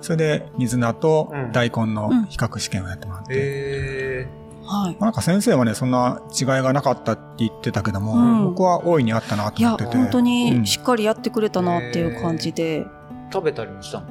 [0.00, 4.28] それで水菜とうん大根の比較試験をやってもらって、へ
[4.64, 4.92] はい。
[4.92, 9.96] まあなんか先生はね、そんな違いがなかったって言ってたけども、うん僕は大いにあったなといや、思ってて。
[9.96, 12.84] 本当うんにしっかりやってくれたなっていう感じで。
[12.84, 12.88] ー
[13.32, 14.06] 食べたりもしたの？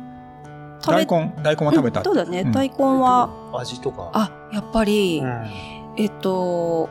[0.86, 2.00] 大根、大根は食べた。
[2.02, 2.42] うんそうだね。
[2.42, 4.12] うん大根は、味とか？
[4.14, 5.46] あ、やっぱり、うん
[5.98, 6.90] えっと、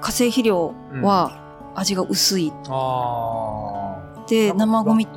[0.00, 1.40] 化成肥料は
[1.74, 2.52] 味が薄い。
[2.68, 5.10] あーで、生ゴミフ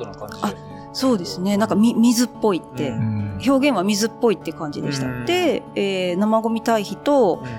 [0.96, 1.58] そうですね。
[1.58, 2.98] なんかみ水っぽいって、うん。
[2.98, 5.06] うん表現は水っぽいって感じでした。
[5.06, 5.26] うん。
[5.26, 7.50] で、えー生ゴミ堆肥と、うん。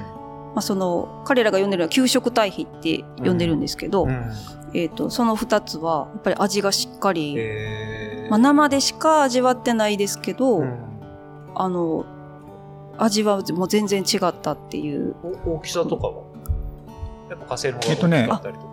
[0.53, 4.31] まあ、その、彼らが呼んでるのは給食堆肥って呼んでるんですけど、うん。
[4.73, 7.37] えっと、その二つは、やっぱり味がしっかり、
[8.31, 10.79] まあ、生でしか味わってないですけど、うん。
[11.53, 12.05] あの、
[12.97, 15.15] 味はもう全然違ったっていう。
[15.45, 16.23] お大きさとかは？
[17.29, 18.66] やっぱ火星の方がえっとね大きかったりとか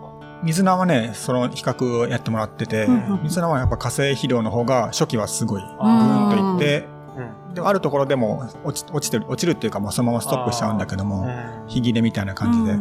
[0.45, 12.77] 水菜はね、その比較をやってもらってて、うんうん水菜はやっぱ化成肥料の方が初期はすごい、ぐあーんといって、うんであるところでも落ち落ちてる、落ちるっていうかもうそのままストップしちゃうんだけども、うん火切れみたいな感じで。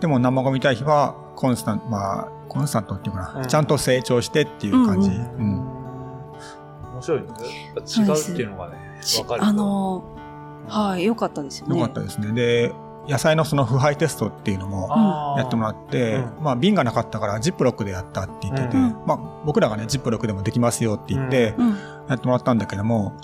[0.00, 5.10] でも生ゴミ堆肥はコンスタント、まあ、コンスタントっていうかな、うんちゃんと成長してっていう感じ。
[5.10, 5.68] ううんん
[6.92, 7.26] 面白いね。
[7.76, 9.44] 違うっていうのがね、ちわかる。
[9.44, 10.18] あのー
[10.68, 11.78] はい、良かったですよね。
[11.78, 12.32] よかったですね。
[12.32, 12.72] で、
[13.08, 14.88] 野菜のその腐敗テストっていうのも
[15.38, 16.42] やってもらって、うん。
[16.42, 19.02] まあ瓶がなかったからジップロックでやったって言ってて、うん。
[19.06, 21.70] まあ僕らがね、ジップロックでもできますよって言ってうん。
[22.08, 23.14] やってもらったんだけども、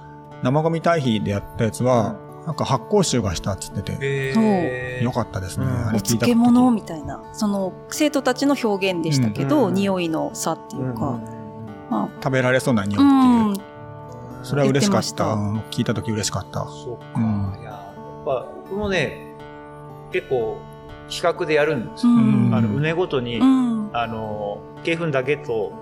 [0.42, 2.16] 生ゴミ堆肥でやったやつは、
[2.46, 5.04] なんか発酵臭がしたって言ってて、へー。
[5.04, 5.66] よかったですね。
[5.66, 5.88] うん。
[5.88, 9.74] あれお漬物みたいな、その生徒たちの表現でしたけど、うん。
[9.74, 11.20] 匂いの差っていうか、
[11.90, 14.38] ま食べられそうな匂あ、いっていう。
[14.38, 15.24] うん、それは嬉しかった。
[15.70, 16.66] 聞いた時嬉しかった。
[16.66, 17.20] そうか。
[17.20, 17.58] うん。
[17.60, 19.33] いや、やっぱ僕もね、
[20.14, 20.62] 結構
[21.08, 22.12] 比較でやるんですよ。
[22.12, 25.72] うんあの、畝ごとに、うん、あの、鶏粉だけと、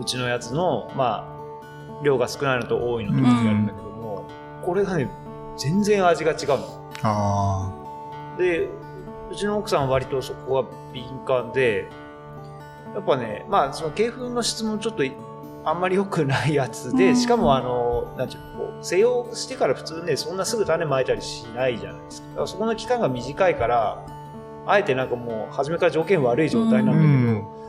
[0.00, 1.28] うちのやつの、ま
[2.00, 4.28] あ、量が少ないのと多いのとやるんだけども、
[4.62, 5.10] これがね、
[5.58, 6.92] 全然味が違うの。
[7.02, 7.72] あ
[8.38, 8.68] で、
[9.32, 11.88] うちの奥さんは割とそこが敏感で、
[12.94, 15.12] やっぱね、まあ、その鶏粉の質もちょっとい
[15.64, 22.28] あんまり良くないやつで、うんしかもあの、なんていうのこう、施養してから普通ね、そんなすぐ種まいたりしないじゃないですか。
[22.28, 24.06] だからそこの期間が短いから、
[24.66, 27.60] あえてなんかもう、初めから条件悪い状態なんだけど、うん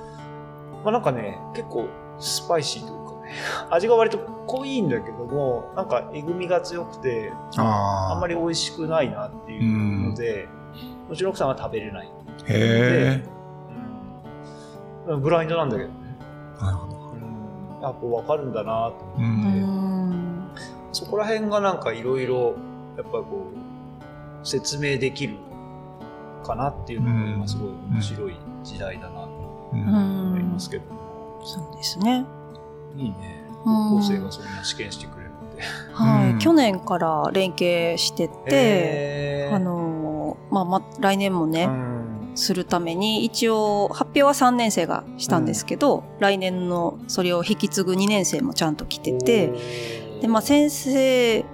[0.83, 3.33] まあなんかね、結構スパイシーというかね、
[3.69, 10.47] 味が割と濃いんだけども、なんかえぐみが強くて、あんまり美味しくないなっていうので、
[11.09, 12.07] うちの奥さんは食べれない。
[12.07, 12.11] へ
[12.47, 13.23] え。
[15.07, 15.95] うん、ブラインドなんだけどね。
[16.59, 16.90] なるほど。
[17.81, 19.21] うん、やっぱ分かるんだなとう。
[19.21, 20.51] うんん。
[20.91, 22.55] そこら辺がなんかいろいろ、
[22.97, 23.47] やっぱりこ
[24.43, 25.35] う、説明できる
[26.43, 29.27] かなっていうのが今すごい面白い時代だなと
[29.71, 30.83] 思いますけど、
[31.43, 32.25] そうですね。
[32.95, 33.37] いいね。
[33.37, 35.63] うん高校生がそんな試験してくれるって。
[35.93, 41.90] はい、うん去年から連携してて、へーあのーまあ、ま、来年もね、うん
[42.35, 49.53] するために、一応、発表は3年生がしたんですけど、来年のそれを引き継ぐ2年生もちゃんと来てて、
[50.21, 51.45] で、まあ、先生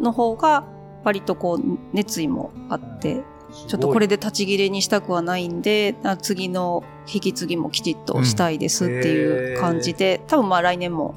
[0.00, 0.64] の方が、
[1.04, 3.22] 割とこう、熱意もあって、
[3.68, 11.14] ちょっとこれで立ち切れにしたくはないんで、あ次の引き継ぎもきちっとしたいですっていう感じで、多分まあ来年も。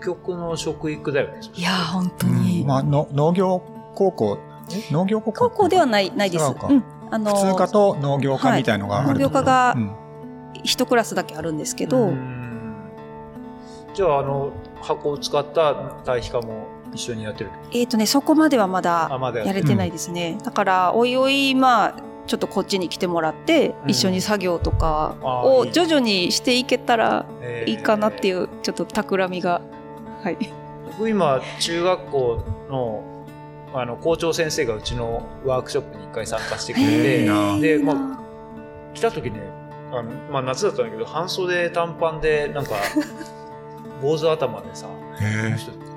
[0.00, 1.40] 究極の食育だよね。
[1.54, 2.64] いやー、本当うに。
[2.64, 3.62] んまあ、の農業
[3.94, 4.38] 高校、
[4.72, 4.92] え？
[4.92, 6.44] 農業高校高校ではない、ないです。
[6.44, 6.82] うん。
[7.10, 9.90] あの普通科と農業科みたいのがあるはい農業科がうん。
[10.62, 12.12] 一クラスだけあるんですけけど、
[13.94, 20.38] じゃあ、あの、箱を使った堆肥化も一緒にやってるえっ、とね、そこまではまあ、だまだやれてないですね。
[20.44, 21.94] だから、おいおい、まあ、
[22.26, 23.90] ちょっとこっちに来てもらって、うん。
[23.90, 27.70] 一緒に作業とかを徐々にしていけたらえー。
[27.70, 29.60] いいかなっていう、ちょっと企みが。
[30.22, 30.36] はい。
[30.98, 33.15] 僕今中学校の
[33.74, 36.88] あの校長先生がうちのワークショップに一回参加してくれへ
[37.24, 38.18] てーで、まあ、
[38.94, 39.40] 来た時ね
[39.92, 42.72] あの、まあ、夏だったんだけど半袖短パンでなんか
[44.02, 44.86] 坊主頭でさ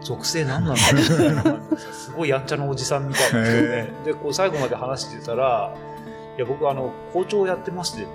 [0.01, 5.73] 属性何なんだろう すごいやんちゃなおじさんみたいな人ででこう最後まで話してたら
[6.37, 8.09] 「いや僕あの校長やってまして」って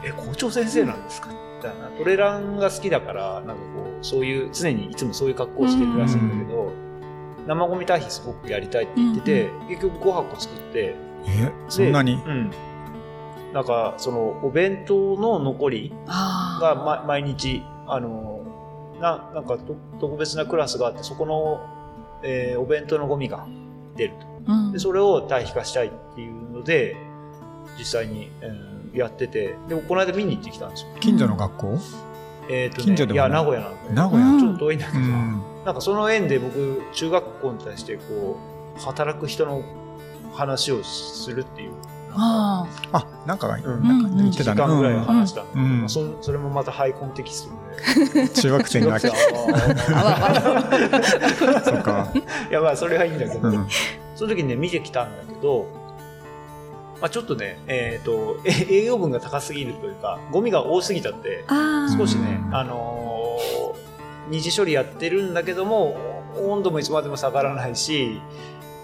[0.04, 1.28] 「え校長先生なんですか?」
[1.60, 3.58] みたいなトレランが好きだからなんかこ
[4.00, 6.59] うそういう常にいつもそういう格好をしてるらしいんだけど、
[7.50, 10.94] 生ゴミ堆肥すごくやりたいって言ってて、結局5箱作ってえ
[11.26, 12.14] えそんなに？
[12.14, 12.50] うん。
[13.52, 18.40] なんかそのお弁当の残りあが、ま、毎日あの
[19.00, 21.60] ななんかと特別なクラスがあってそこの、
[22.22, 23.46] えーお弁当のゴミが
[23.96, 24.14] 出る
[24.46, 24.52] と。
[24.52, 24.72] あ、うん。
[24.72, 26.94] でそれを堆肥化したいっていうので
[27.78, 30.88] 実際に、えーやっててでもこの間見に行ってきたんですよ。
[30.98, 31.78] 近所の学校？
[32.48, 33.16] えっ、と近所でもねい。
[33.18, 34.26] や名古屋なんで名古屋？
[34.28, 34.40] うん。
[34.40, 38.36] ちょっと遠いんだけど、うんなんかその縁で僕中学校に対してこ
[38.76, 39.62] う働く人の
[40.32, 41.70] 話をするっていう。
[42.12, 43.86] ああなんかうん。
[43.86, 44.02] なん。
[44.02, 44.56] か言っ1てたね。
[44.56, 45.42] 時間ぐらい話した。
[45.42, 45.46] ん。
[45.46, 45.78] だけど、うん。
[45.78, 47.50] まあそそれもまたハイコンテキスト
[48.12, 48.20] で。
[48.22, 50.00] うん中学生になっ中学生あ。
[50.00, 50.54] あわ
[51.54, 51.60] わ。
[51.62, 52.08] そうか
[52.50, 53.68] いやまあそれはいいんだけど、うん。
[54.16, 55.68] その時にね見てきたんだけど、
[57.00, 61.96] まあ、ちょっとね、えっとえ栄養分が高すぎるというかゴミが多すぎちゃってああ。
[61.96, 62.56] 少しね、うん。
[62.56, 63.89] あのー
[64.30, 65.96] 二次処理やってるんだけども
[66.36, 68.20] 温度もいつまでも下がらないし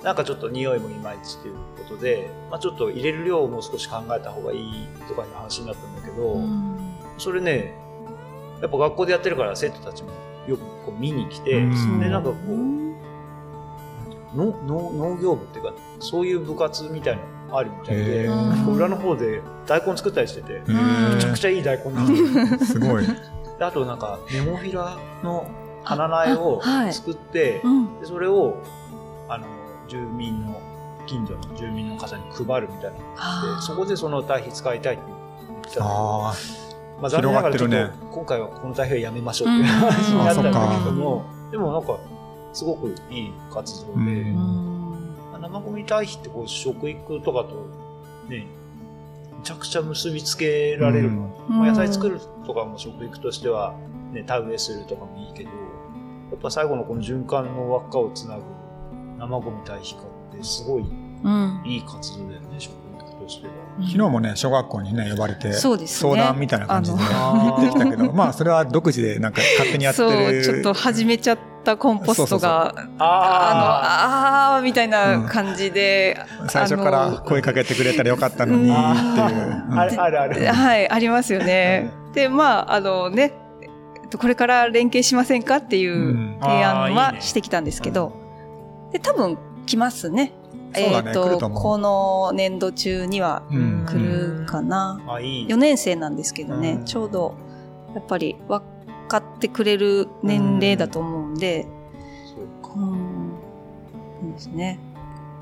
[0.02, 6.76] なんかちょっと匂いもいまいちということで、まあ、ちょっと入れる量をもう少し考えた方がいいとかいう話になったんだけど、うん
[7.18, 7.72] それね
[8.60, 10.10] やっぱ学校でやってるから生徒たちも
[10.46, 12.00] よくこう見に来て、うん。
[12.00, 12.76] でなんかこう
[14.36, 23.06] の農農業部っていうかそういう部活みたいなのあるみたいへで裏の方で大根作ったりしててめちゃくちゃいい大根なんですごい
[23.58, 25.50] であとなんかネモフィラの
[25.84, 28.00] 花苗を作って、うん。
[28.00, 28.62] でそれを
[29.28, 29.46] あの
[29.88, 30.60] 住民の
[31.06, 33.58] 近所の住民の方に配るみたいなのがああー。
[33.58, 35.04] ってそこでその堆肥使いたいって
[35.48, 36.34] 言ってたあ
[37.00, 37.76] まあ、残念ながらちょっと、
[38.10, 41.98] 今回はこの堆肥はやめましょうっていう話になったんだけども、でもなんか
[42.54, 44.24] すごくいい活動で、
[45.38, 47.66] 生ゴミ堆肥ってこう食育とかと
[48.28, 48.46] ね
[49.38, 51.12] めちゃくちゃ結びつけられる。
[51.12, 51.58] の、うん。
[51.58, 53.74] まあ、野菜作るとかも食育としては、
[54.12, 55.56] ね、田植えするとかもいいけどや
[56.36, 58.42] っぱ最後のこの循環の輪っかをつなぐ
[59.18, 61.62] 生ゴミ堆肥化ってすごいうん。
[61.64, 63.52] いい活動だよね食育としては。
[63.78, 65.76] 昨日もね小学校にね呼ばれて相
[66.16, 78.76] 談みたいな感じで行ってきたけどまあそれは独自でなんか勝手にやってそう、るちょっと始めちゃったコンポストが、あの、ああーみたいな感じで、最初から声かけてくれたらよかったのにっていう。
[79.74, 80.46] あるあるある。
[80.46, 81.90] はい、ありますよね。
[82.14, 83.32] で、まあ、あのね、
[84.02, 86.38] えっとこれから連携しませんかっていううん。
[86.40, 88.12] 提案はしてきたんですけど、
[88.92, 90.32] で、多分来ますね。
[90.74, 93.86] そうだねえっ、とこの年度中にはうん。
[93.86, 95.00] 来るかな。
[95.08, 95.46] あ、いい。
[95.46, 96.84] 4年生なんですけどね、うん。
[96.84, 97.34] ちょうど
[97.94, 98.36] やっぱり
[99.14, 101.66] ってくれる年齢だと思うんで、
[102.24, 102.74] そうか。
[102.76, 103.32] うん、
[104.20, 104.78] そうですね。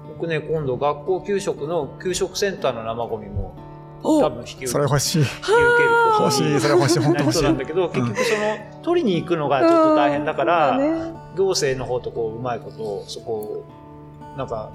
[0.09, 3.55] 僕ね、今度学校給食の給食センターの生ゴミも
[4.03, 4.21] お！
[4.21, 5.19] 多分引き受けそれ欲しい。
[5.21, 5.59] 引き受ける
[6.13, 7.43] こと欲しい、それ欲しい、本当欲しい。
[7.43, 10.79] なんだけど、結局その、取りに行くのがちょっと大変だから、
[11.37, 13.65] 行政の方とこう、うまいこと、そこを、
[14.37, 14.71] なんか、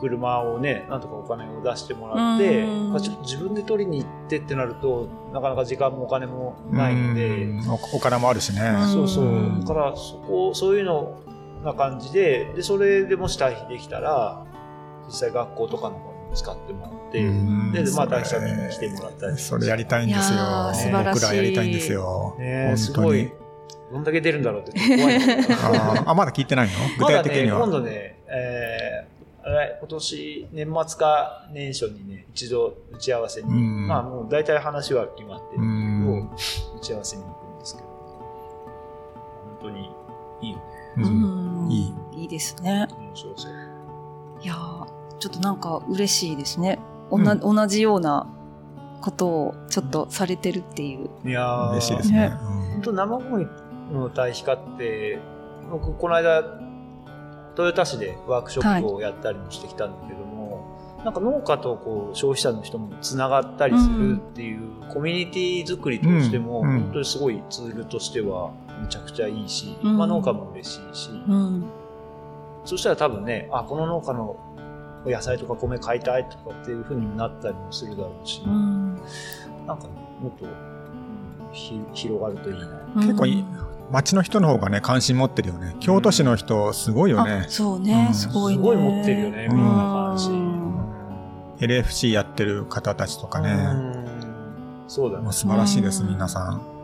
[0.00, 2.64] 車をね、なんとかお金を出してもらって、
[3.00, 8.60] ちょっと自分で取りに行ってってなると、なかなか時間もお金もないので、うんおお金もあるしね。
[8.62, 9.28] うんそうそうう。
[9.28, 11.18] んだから、そこ、そういうの
[11.64, 14.44] な感じで、で、それでもし退避できたら、
[15.06, 20.36] 実際学校とかの方に使ってもらって、うんで、まあ、それ大社見に来てもらったりそれやりたいんですよ。
[20.36, 22.36] いやー素晴らしい僕らやりたいんですよ。
[22.38, 23.32] ねす本当にごい。
[23.92, 26.72] どんだけ出るんだろうって怖い あーあ、まだ聞いてないの？
[26.96, 27.58] 具まだね、体的には。
[27.58, 29.19] 今度ね、えー、
[29.80, 39.90] 今年年末か年初にね、一度打ち合わせに、うんまあもう大体話は決まってるうんんだけど、打ち合わせに行くんですけど、本当に
[40.42, 40.62] いいよね。
[40.98, 42.22] ううんんいい。
[42.22, 42.86] いいですね。
[42.98, 43.52] 面白そう。
[44.42, 44.86] いやー
[45.18, 46.78] ちょっとなんか嬉しいですね。
[47.10, 48.26] おうんな同じような
[49.00, 51.10] ことをちょっとされてるっていう。
[51.28, 52.28] いやー嬉しいですねね。
[52.72, 53.46] 本当生ゴミ
[53.92, 55.18] の堆肥化って、
[55.70, 56.42] 僕この間、
[57.60, 64.60] 豊田市でワークショップをやったりもしてきたんだけども、なんか農家とこう消費者の人もつながったりするっていう、
[64.92, 66.68] コミュニティ作りとしても、うん。
[66.68, 66.80] うん。
[66.82, 69.96] 本当にすごいツールとしてはめちゃくちゃいいし、うん。
[69.96, 71.64] まあ農家も嬉しいし、うん。
[72.64, 74.36] そしたら多分ね、あ、この農家の
[75.06, 78.96] 野菜とか米買いたいとかっていう風になったりもするだろうし、うん。
[79.66, 80.80] なんかね、もっと、うん
[81.52, 82.80] ひ広がるといいな。
[82.96, 83.44] 結構いい
[83.90, 85.76] 町の人の方がね、関心持ってるよね。
[85.80, 87.48] 京都市の人、すごいよねあ。
[87.48, 88.62] そうね、うんすごいね。
[88.62, 90.36] すごい持ってるよね、みんな関う心。
[90.36, 90.70] ん
[91.58, 93.50] LFC やってる方たちとかね。
[93.52, 93.56] う
[94.06, 94.10] ん
[94.86, 95.22] そうだね。
[95.22, 96.80] もうや素晴らしいです、うん皆さん。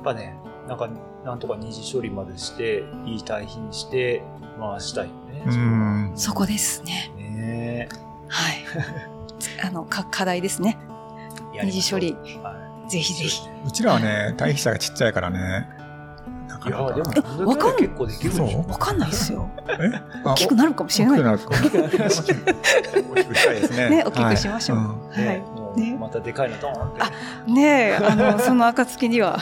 [0.00, 0.88] っぱね、なんか、
[1.24, 4.22] なんとか二次処理までして、いい堆肥にして、
[4.58, 5.42] 回したいよね。
[5.46, 6.12] うん。
[6.16, 7.12] そこですね。
[7.16, 7.88] ね
[8.28, 8.64] はい。
[9.64, 10.78] あの、か課題ですね。
[11.62, 12.16] 二次処理。
[12.42, 12.56] は
[12.88, 13.42] ぜひぜひ。
[13.66, 15.68] うちらはね、退避者がちっちゃいからね。
[16.68, 16.96] なかい。
[16.96, 18.48] いや、なかでも、えわかん結構できるでしょ。
[18.48, 19.48] そうわかんないですよ。
[19.68, 19.90] え？
[20.24, 21.20] 大きくなるかもしれない。
[21.20, 23.90] 大きくなる大きく大きくしたいですね。
[23.90, 26.96] ね大きくしましょうはいんはいねもうねまたでかいのドーンっ
[27.46, 27.52] て。
[27.52, 29.38] ねえ、あの、その暁には。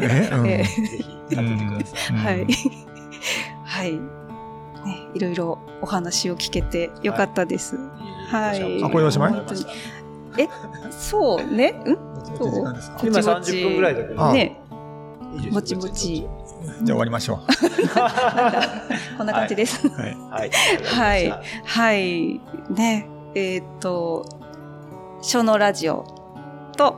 [0.00, 0.30] え？
[0.32, 2.14] うんえぜひ、やっててください。
[2.14, 2.46] うんはい。
[3.64, 3.92] はい。
[3.92, 4.00] ね、
[5.14, 7.76] いろいろお話を聞けてよかったです。
[8.28, 9.34] はいあこれおしまい？
[10.90, 11.70] そうね。
[11.70, 11.74] ん？
[12.38, 12.98] もう時間ですか？
[13.02, 14.60] 今ぼちぼち30分ぐらいだけどあね
[15.34, 16.26] いいですよぼちぼち。
[16.82, 17.40] じゃあ終わりましょ
[19.18, 19.86] こんな感じです。
[19.86, 19.90] う。
[19.90, 20.16] はい。
[20.84, 21.32] はい。
[21.64, 22.40] はい。
[22.70, 23.08] ね。
[23.34, 24.26] えーっと、
[25.22, 26.04] 小のラジオ
[26.76, 26.96] と、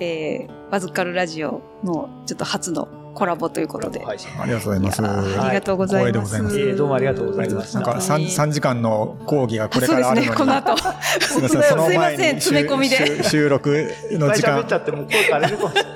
[0.00, 4.04] えー、バズカルラジオのちょっと初のコラボということで。
[4.04, 5.02] ありがとうございます。
[5.02, 6.08] ありがとうございます。
[6.08, 10.72] 光栄でございますいえどうもありがとうございましたなんか三三時間の講義がこれそうですね、からあるのに。
[10.72, 10.76] この後。
[11.20, 15.94] すみません、詰め込みで収録の時間 喋っちゃ、ってもう声枯れるかもしれない。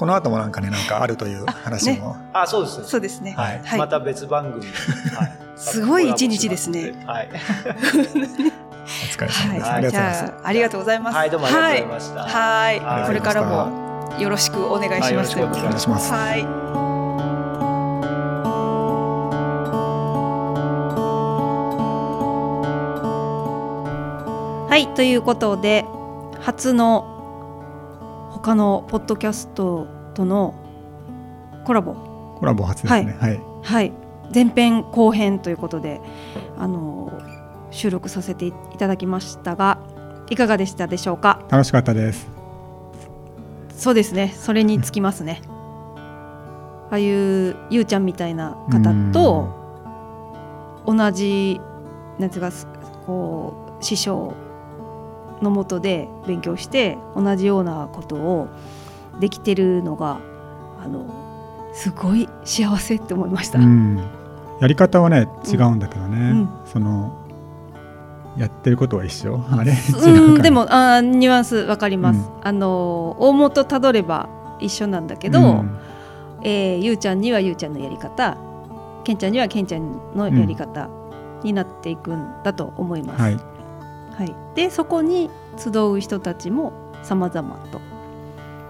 [0.00, 2.16] この後もなんかね、なんかあるという話も。
[2.32, 2.84] あ、そうですね。
[2.86, 3.32] そうですね。
[3.32, 4.64] はいはいまた別番組。
[5.14, 6.94] はいすごい一日ですね。
[7.06, 7.28] はい。
[7.30, 7.36] お
[9.12, 9.66] 疲れ様です。
[9.68, 9.90] はい。
[9.90, 10.24] じありがとうございます。
[10.24, 11.16] ゃあ、ありがとうございます。
[11.16, 12.22] はい、どうもありがとうございました。
[12.22, 12.80] はい。
[12.80, 15.04] はいこれからもよろしくお願いします。
[15.04, 16.44] はいよろしくお願いしますはい。
[24.70, 25.84] はい、ということで、
[26.40, 27.09] 初の
[28.42, 30.54] 他のポッドキャストとの
[31.64, 31.94] コラボ、
[32.38, 33.16] コラボ初ですね。
[33.20, 33.40] はい。
[33.62, 33.92] はい、
[34.34, 36.00] 前編後編ということで、
[36.56, 37.12] あの
[37.70, 39.78] 収録させていただきましたが、
[40.30, 41.44] いかがでしたでしょうか？
[41.50, 42.28] 楽しかったです。
[43.76, 45.42] そうですね、それにつきますね。
[46.90, 49.48] ああいうゆうちゃんみたいな方と
[50.86, 51.60] 同じ
[52.18, 52.66] なんていうかす
[53.06, 54.34] こう師匠
[55.42, 58.48] のもとで勉強して同じようなことを
[59.20, 60.20] できてるのが
[60.82, 63.58] あのすごい幸せって思いました。
[63.58, 63.98] うん、
[64.60, 66.48] やり方はね違うんだけどね、うん。
[66.66, 67.16] その
[68.36, 69.44] やってることは一緒。
[69.50, 69.72] あれ？
[69.72, 72.16] 違うん、 でもあーニュアンスわかります。
[72.16, 72.48] うん。
[72.48, 74.28] あの大元たどれば
[74.58, 75.78] 一緒なんだけど、うん。
[76.42, 78.36] えーゆうちゃんにはゆうちゃんのやり方
[79.04, 80.88] けんちゃんにはけんちゃんのやり方
[81.42, 83.22] になっていくんだと思います。
[83.22, 83.49] はい
[84.20, 84.34] はい。
[84.54, 87.80] でそこに集う人たちも様々と。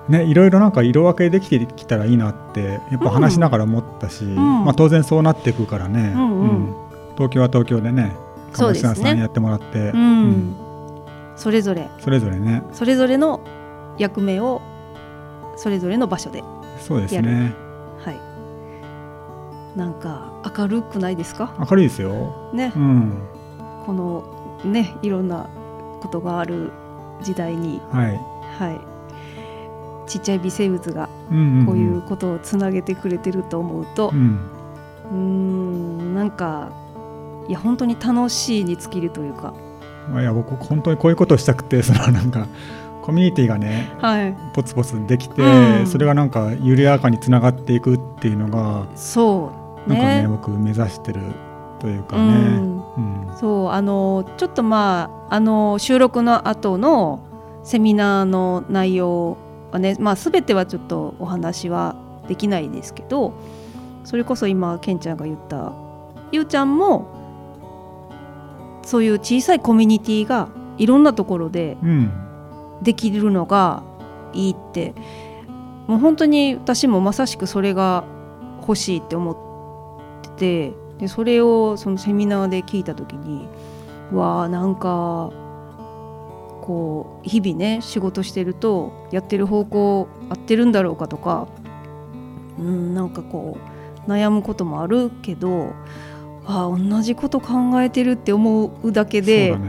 [0.08, 6.74] ね、いろいろなんか色分けできてきたらいいなってやっぱ話しながら思ったし、んまあ、当然そうなっていくからね、うんうん。
[7.14, 8.16] 東京は東京でね
[8.52, 10.54] 鴨志田さんやってもらって、うん。
[11.36, 11.88] それぞれ。
[11.98, 12.62] それぞれね。
[12.72, 13.40] それぞれの
[13.98, 14.62] 役目を
[15.56, 16.44] それぞれの場所で
[16.78, 17.52] そうですね。
[17.98, 19.78] はい。
[19.78, 21.54] なんか明るくないですか？
[21.58, 22.72] 明るいですよ、ね。
[22.76, 23.18] うん。
[23.84, 24.24] この
[24.64, 25.48] ねいろんな
[26.00, 26.72] ことがある
[27.22, 28.20] 時代にはい。
[28.58, 28.80] はい。
[30.10, 31.08] ちっちゃい微生物が
[31.66, 34.40] こういうことをつなげてくれてると思うとうん。
[35.12, 36.72] うーんなんか
[37.48, 39.54] いや本当に楽しいに尽きるというか。
[40.10, 42.46] まあいや僕本当にこういうことをしたくて そのなんか
[43.02, 44.36] コミュニティがねはい。
[44.52, 45.86] ポツポツできて、うん。
[45.86, 49.52] それがなんか緩やかにつながっていくっていうのがそ
[49.86, 49.88] う。
[49.88, 51.20] なんかねね僕目指してる
[51.78, 52.26] というかね、う
[52.60, 52.79] ん
[53.28, 53.36] うん。
[53.38, 57.20] そうあのちょっとまああの収録の後の
[57.64, 59.36] セミナーの内容
[59.70, 61.94] はね、まあ、全てはちょっとお話は
[62.26, 63.34] できないですけど
[64.04, 65.72] それこそ今ケンちゃんが言った
[66.32, 67.06] ゆうちゃんも
[68.82, 70.48] そういう小さいコミュニティが
[70.78, 72.12] いろんなところでうん。
[72.82, 73.82] できるのが
[74.32, 74.94] いいって
[75.86, 78.04] もう本当に私もまさしくそれが
[78.62, 79.36] 欲しいって思っ
[80.36, 83.48] ててでそれをそのセミナーで聞いた時に
[84.12, 85.32] わあなんか
[86.60, 91.48] こう日々ね仕事してるとやってる方向合ってるんだろうかとか
[92.58, 93.56] うんなんかこ
[94.06, 95.72] う悩むこともあるけど
[96.44, 99.60] ああ同じこと考えてるって思うだけで、ね。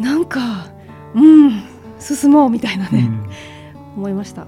[0.00, 0.66] なんか
[1.14, 1.62] うん
[1.98, 3.96] 進もうみたいなね、うん。
[3.96, 4.42] 思いました。
[4.42, 4.46] は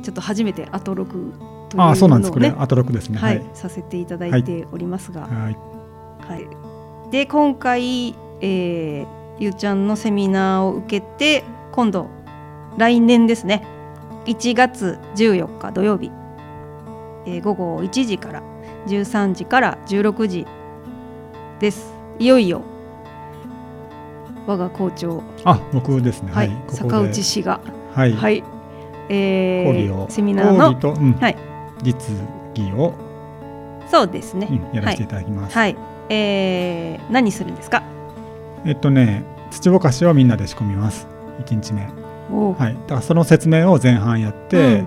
[0.00, 1.32] い、ちょっと初めてアトロク
[1.68, 3.18] というああそうなんですこれアトロックですね。
[3.18, 3.46] はい、はい。
[3.54, 5.56] させていただいておりますが、はい。
[6.20, 7.10] はい。
[7.10, 9.06] で今回、えー
[9.38, 12.08] ゆうちゃんのセミナーを受けて今度
[12.78, 13.66] 来年ですね。
[14.24, 16.10] 1月14日土曜日、
[17.26, 18.42] えー午後1時から
[18.86, 20.46] 13時から16時
[21.60, 21.92] です。
[22.18, 22.62] いよいよ
[24.46, 26.32] 我が校長、あ僕ですね。
[26.32, 26.48] はい。
[26.48, 26.76] ここで。
[26.76, 27.60] 坂内氏が。
[27.94, 28.44] はい、はい、
[29.08, 30.58] えー、セミナーの。
[30.58, 31.12] 講義と、うん。
[31.14, 32.14] はい実
[32.54, 32.94] 技を、
[33.90, 35.76] そうですね、うんやらせていただきます、はい、
[36.08, 37.82] えー、何するんですか？
[38.64, 41.06] えっとね土ぼかしをみんなで仕込みます。
[41.44, 41.82] 1日目。
[41.82, 42.74] はい。
[42.74, 44.84] だからその説明を前半やって、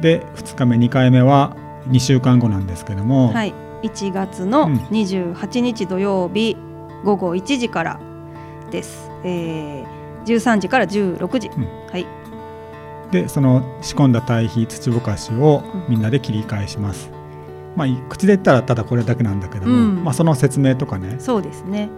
[0.00, 1.56] で2日目2回目は
[1.88, 3.52] 2週間後なんですけども、はい、
[3.82, 4.76] 1月のうん。
[4.90, 6.56] 28日土曜日
[7.04, 8.00] 午後1時から
[8.70, 9.86] です、えー、
[10.24, 11.64] 13時から16時、うん。
[11.90, 12.06] はい
[13.14, 15.84] でその仕込んだ堆肥土ぼかしをうん。
[15.88, 17.10] みんなで切り返します、
[17.76, 20.04] まあい口で言ったらただこれだけなんだけども、うん。
[20.04, 21.88] まあ、その説明とかね、そうですね。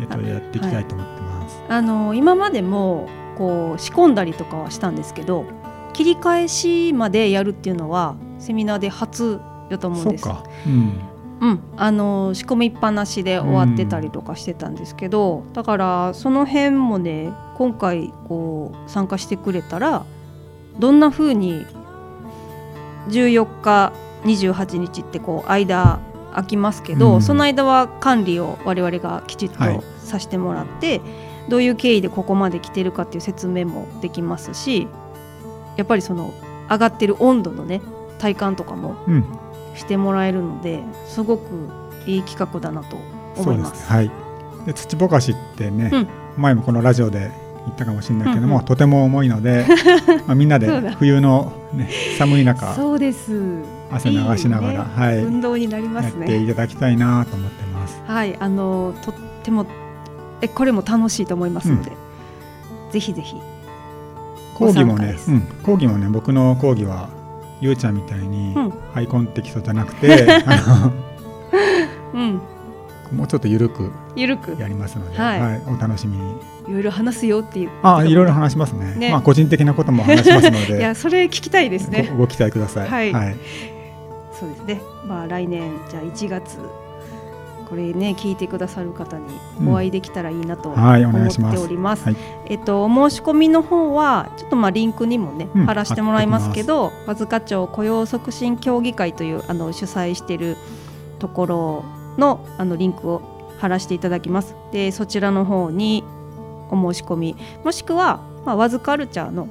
[0.00, 5.44] えっとあやっていきたいと思ってます、あの今までもこう仕込んだりとかはしたんですけど
[5.92, 10.24] 切り返しまでやるっていうのはセミナーで初だと思うんです。
[10.24, 11.00] そうか、うん、
[11.40, 20.04] うん、あの仕込みっぱなしで終わってたりとかしてたんですけど、だからその辺もね今回こう参加してくれたら
[20.78, 21.66] どんな風に
[23.08, 23.92] 14日
[24.24, 26.00] 28日ってこう間
[26.32, 27.22] 空きますけど、うん。
[27.22, 31.00] その間は管理を我々がきちっとはいさせてもらって、
[31.48, 34.86] どういう経緯でここまで来てるかっていう説明もできますし
[35.76, 36.32] やっぱりその
[36.68, 37.80] 上がってる温度のね
[38.18, 39.24] 体感とかもうん、
[39.74, 41.70] してもらえるのですごく
[42.06, 42.96] いい企画だなと
[43.36, 43.86] 思います。
[43.86, 43.96] すね。
[43.96, 44.10] はい。
[44.66, 46.08] で土ぼかしってね、うん。
[46.36, 47.30] 前もこのラジオで
[47.70, 48.64] 言ったかもしれないけども、うんうん。
[48.66, 49.64] とても重いので
[50.26, 50.68] まあみんなで
[50.98, 53.40] 冬の、ね、寒い中そうです。
[53.90, 54.90] 汗流しながらね。
[54.94, 56.26] はい、運動になりまやっすね。
[56.26, 58.02] ていただきたいなと思ってます。
[58.06, 59.66] はい、あのとっても
[60.42, 61.92] えこれも楽しいと思いますので、
[62.90, 63.36] ぜひぜひ。
[64.54, 67.08] 講義もねうん、講義もね僕の講義は
[67.62, 68.72] ゆうちゃんみたいにうん。
[68.92, 70.90] ハイコンテキストじゃなくて、 あ
[72.12, 72.40] うん、の
[73.12, 74.56] もうちょっと緩くゆるく。
[74.58, 75.40] やりますので、はい。
[75.40, 76.32] はいお楽しみに。
[76.68, 77.70] いろいろ話すよっていう。
[77.82, 78.94] あいろいろ話しますね。
[78.94, 79.10] ね。
[79.10, 82.08] まあ個人的なことも話しますの いでやそれ聞きたいですね。
[82.12, 82.88] ごご期待ください。
[82.88, 83.12] はい。
[83.12, 83.36] はい。
[84.38, 84.80] そうですね。
[85.06, 86.58] まあ来年じゃあ1月
[87.68, 89.24] これね聞いてくださる方に
[89.68, 91.60] お会いできたらいいなと思ってます。
[91.60, 92.04] おります。
[92.04, 92.16] はい。
[92.46, 95.66] えっとお申し込みの方はちょっとまあリンクにもね、うん。
[95.66, 100.56] 貼らせてもらいますけど、和塚町雇用促進協議会というあの主催している
[101.20, 101.84] ところ
[102.20, 103.22] のあのリンクを
[103.58, 104.54] 貼らせていただきます。
[104.72, 106.04] でそちらの方に
[106.70, 109.48] お申し込みもしくはまあ和塚カルチャーの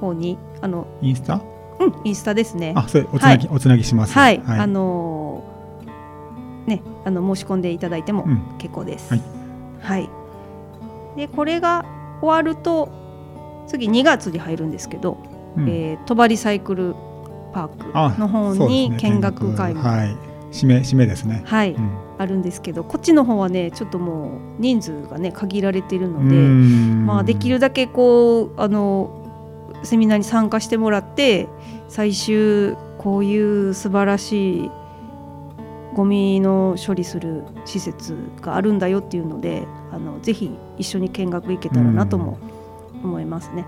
[0.00, 1.42] 方にあのインスタ？
[1.80, 2.72] うんインスタですね。
[2.76, 4.14] あそれおつなぎ、おつなぎします。
[4.14, 9.12] はい、あのーね、あの申し込んでいただいてもうん結構です。
[9.12, 9.22] はい。
[9.80, 10.08] はい
[11.16, 11.84] で、これが
[12.20, 12.88] 終わると、
[13.66, 15.18] 次2月に入るんですけど、
[15.56, 16.94] うんえー、戸張サイクル
[17.52, 20.16] パークの方にね見学会もはい
[20.50, 21.42] 締め締めですね。
[21.44, 21.90] はい、うん。
[22.18, 27.06] あるんですけどこっちの方はねちょっともう人数がね限られているので、うん。
[27.06, 29.14] まあ、できるだけこうあの
[29.82, 31.48] セミナーに参加してもらって
[31.88, 34.70] 最終こういう素晴らしい
[35.94, 42.38] ゴミの処理する施設があるんだよっていうのであのぜひ一緒に見学行けたらなとも
[43.02, 43.62] 思いますね。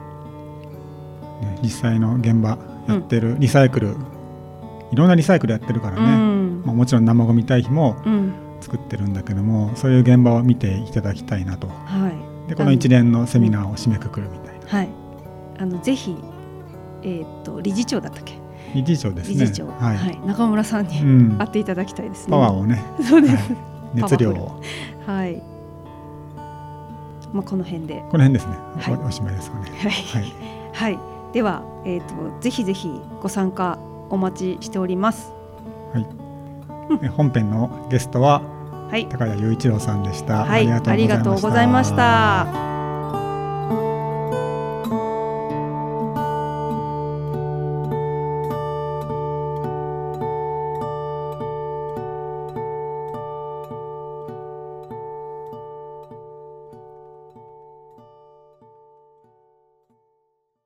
[1.40, 3.96] ね実際の現場やってるリサイクル、
[4.92, 8.32] いろんなリサイクルやってるからうね、んまあ、もちろん生ゴミ堆肥もうん。
[8.60, 11.66] 作ってるんだけどもそういう現場を見ていただきたいなと。
[11.68, 12.08] は
[12.46, 12.48] い。
[12.48, 14.88] でこの一連のセミナーを締めくくるみたいな、はい、
[15.58, 16.16] あのぜひ、
[17.02, 18.34] えーっと理事長だったっけ、
[18.74, 19.34] 理事長ですね。
[19.40, 20.14] 理事長、ははい。
[20.14, 21.04] い中村さんにう
[21.34, 22.32] ん、会っていただきたいですね。
[22.32, 23.56] パワーをね、 そうです、はい。
[23.94, 24.60] 熱量を。
[25.06, 25.42] はい。
[27.32, 28.94] まあこの辺で、この辺ですね、はい。
[28.94, 29.70] おおしまいですかね。
[29.78, 30.32] はい、はい。
[30.74, 30.98] はい、
[31.32, 32.90] ではえっ、とぜひぜひ
[33.22, 33.78] ご参加
[34.10, 35.32] お待ちしております。
[35.94, 36.04] え
[37.16, 38.42] 本編のゲストは
[38.90, 42.79] はい、高谷雄一郎さんでした、はい、ありがとうございました。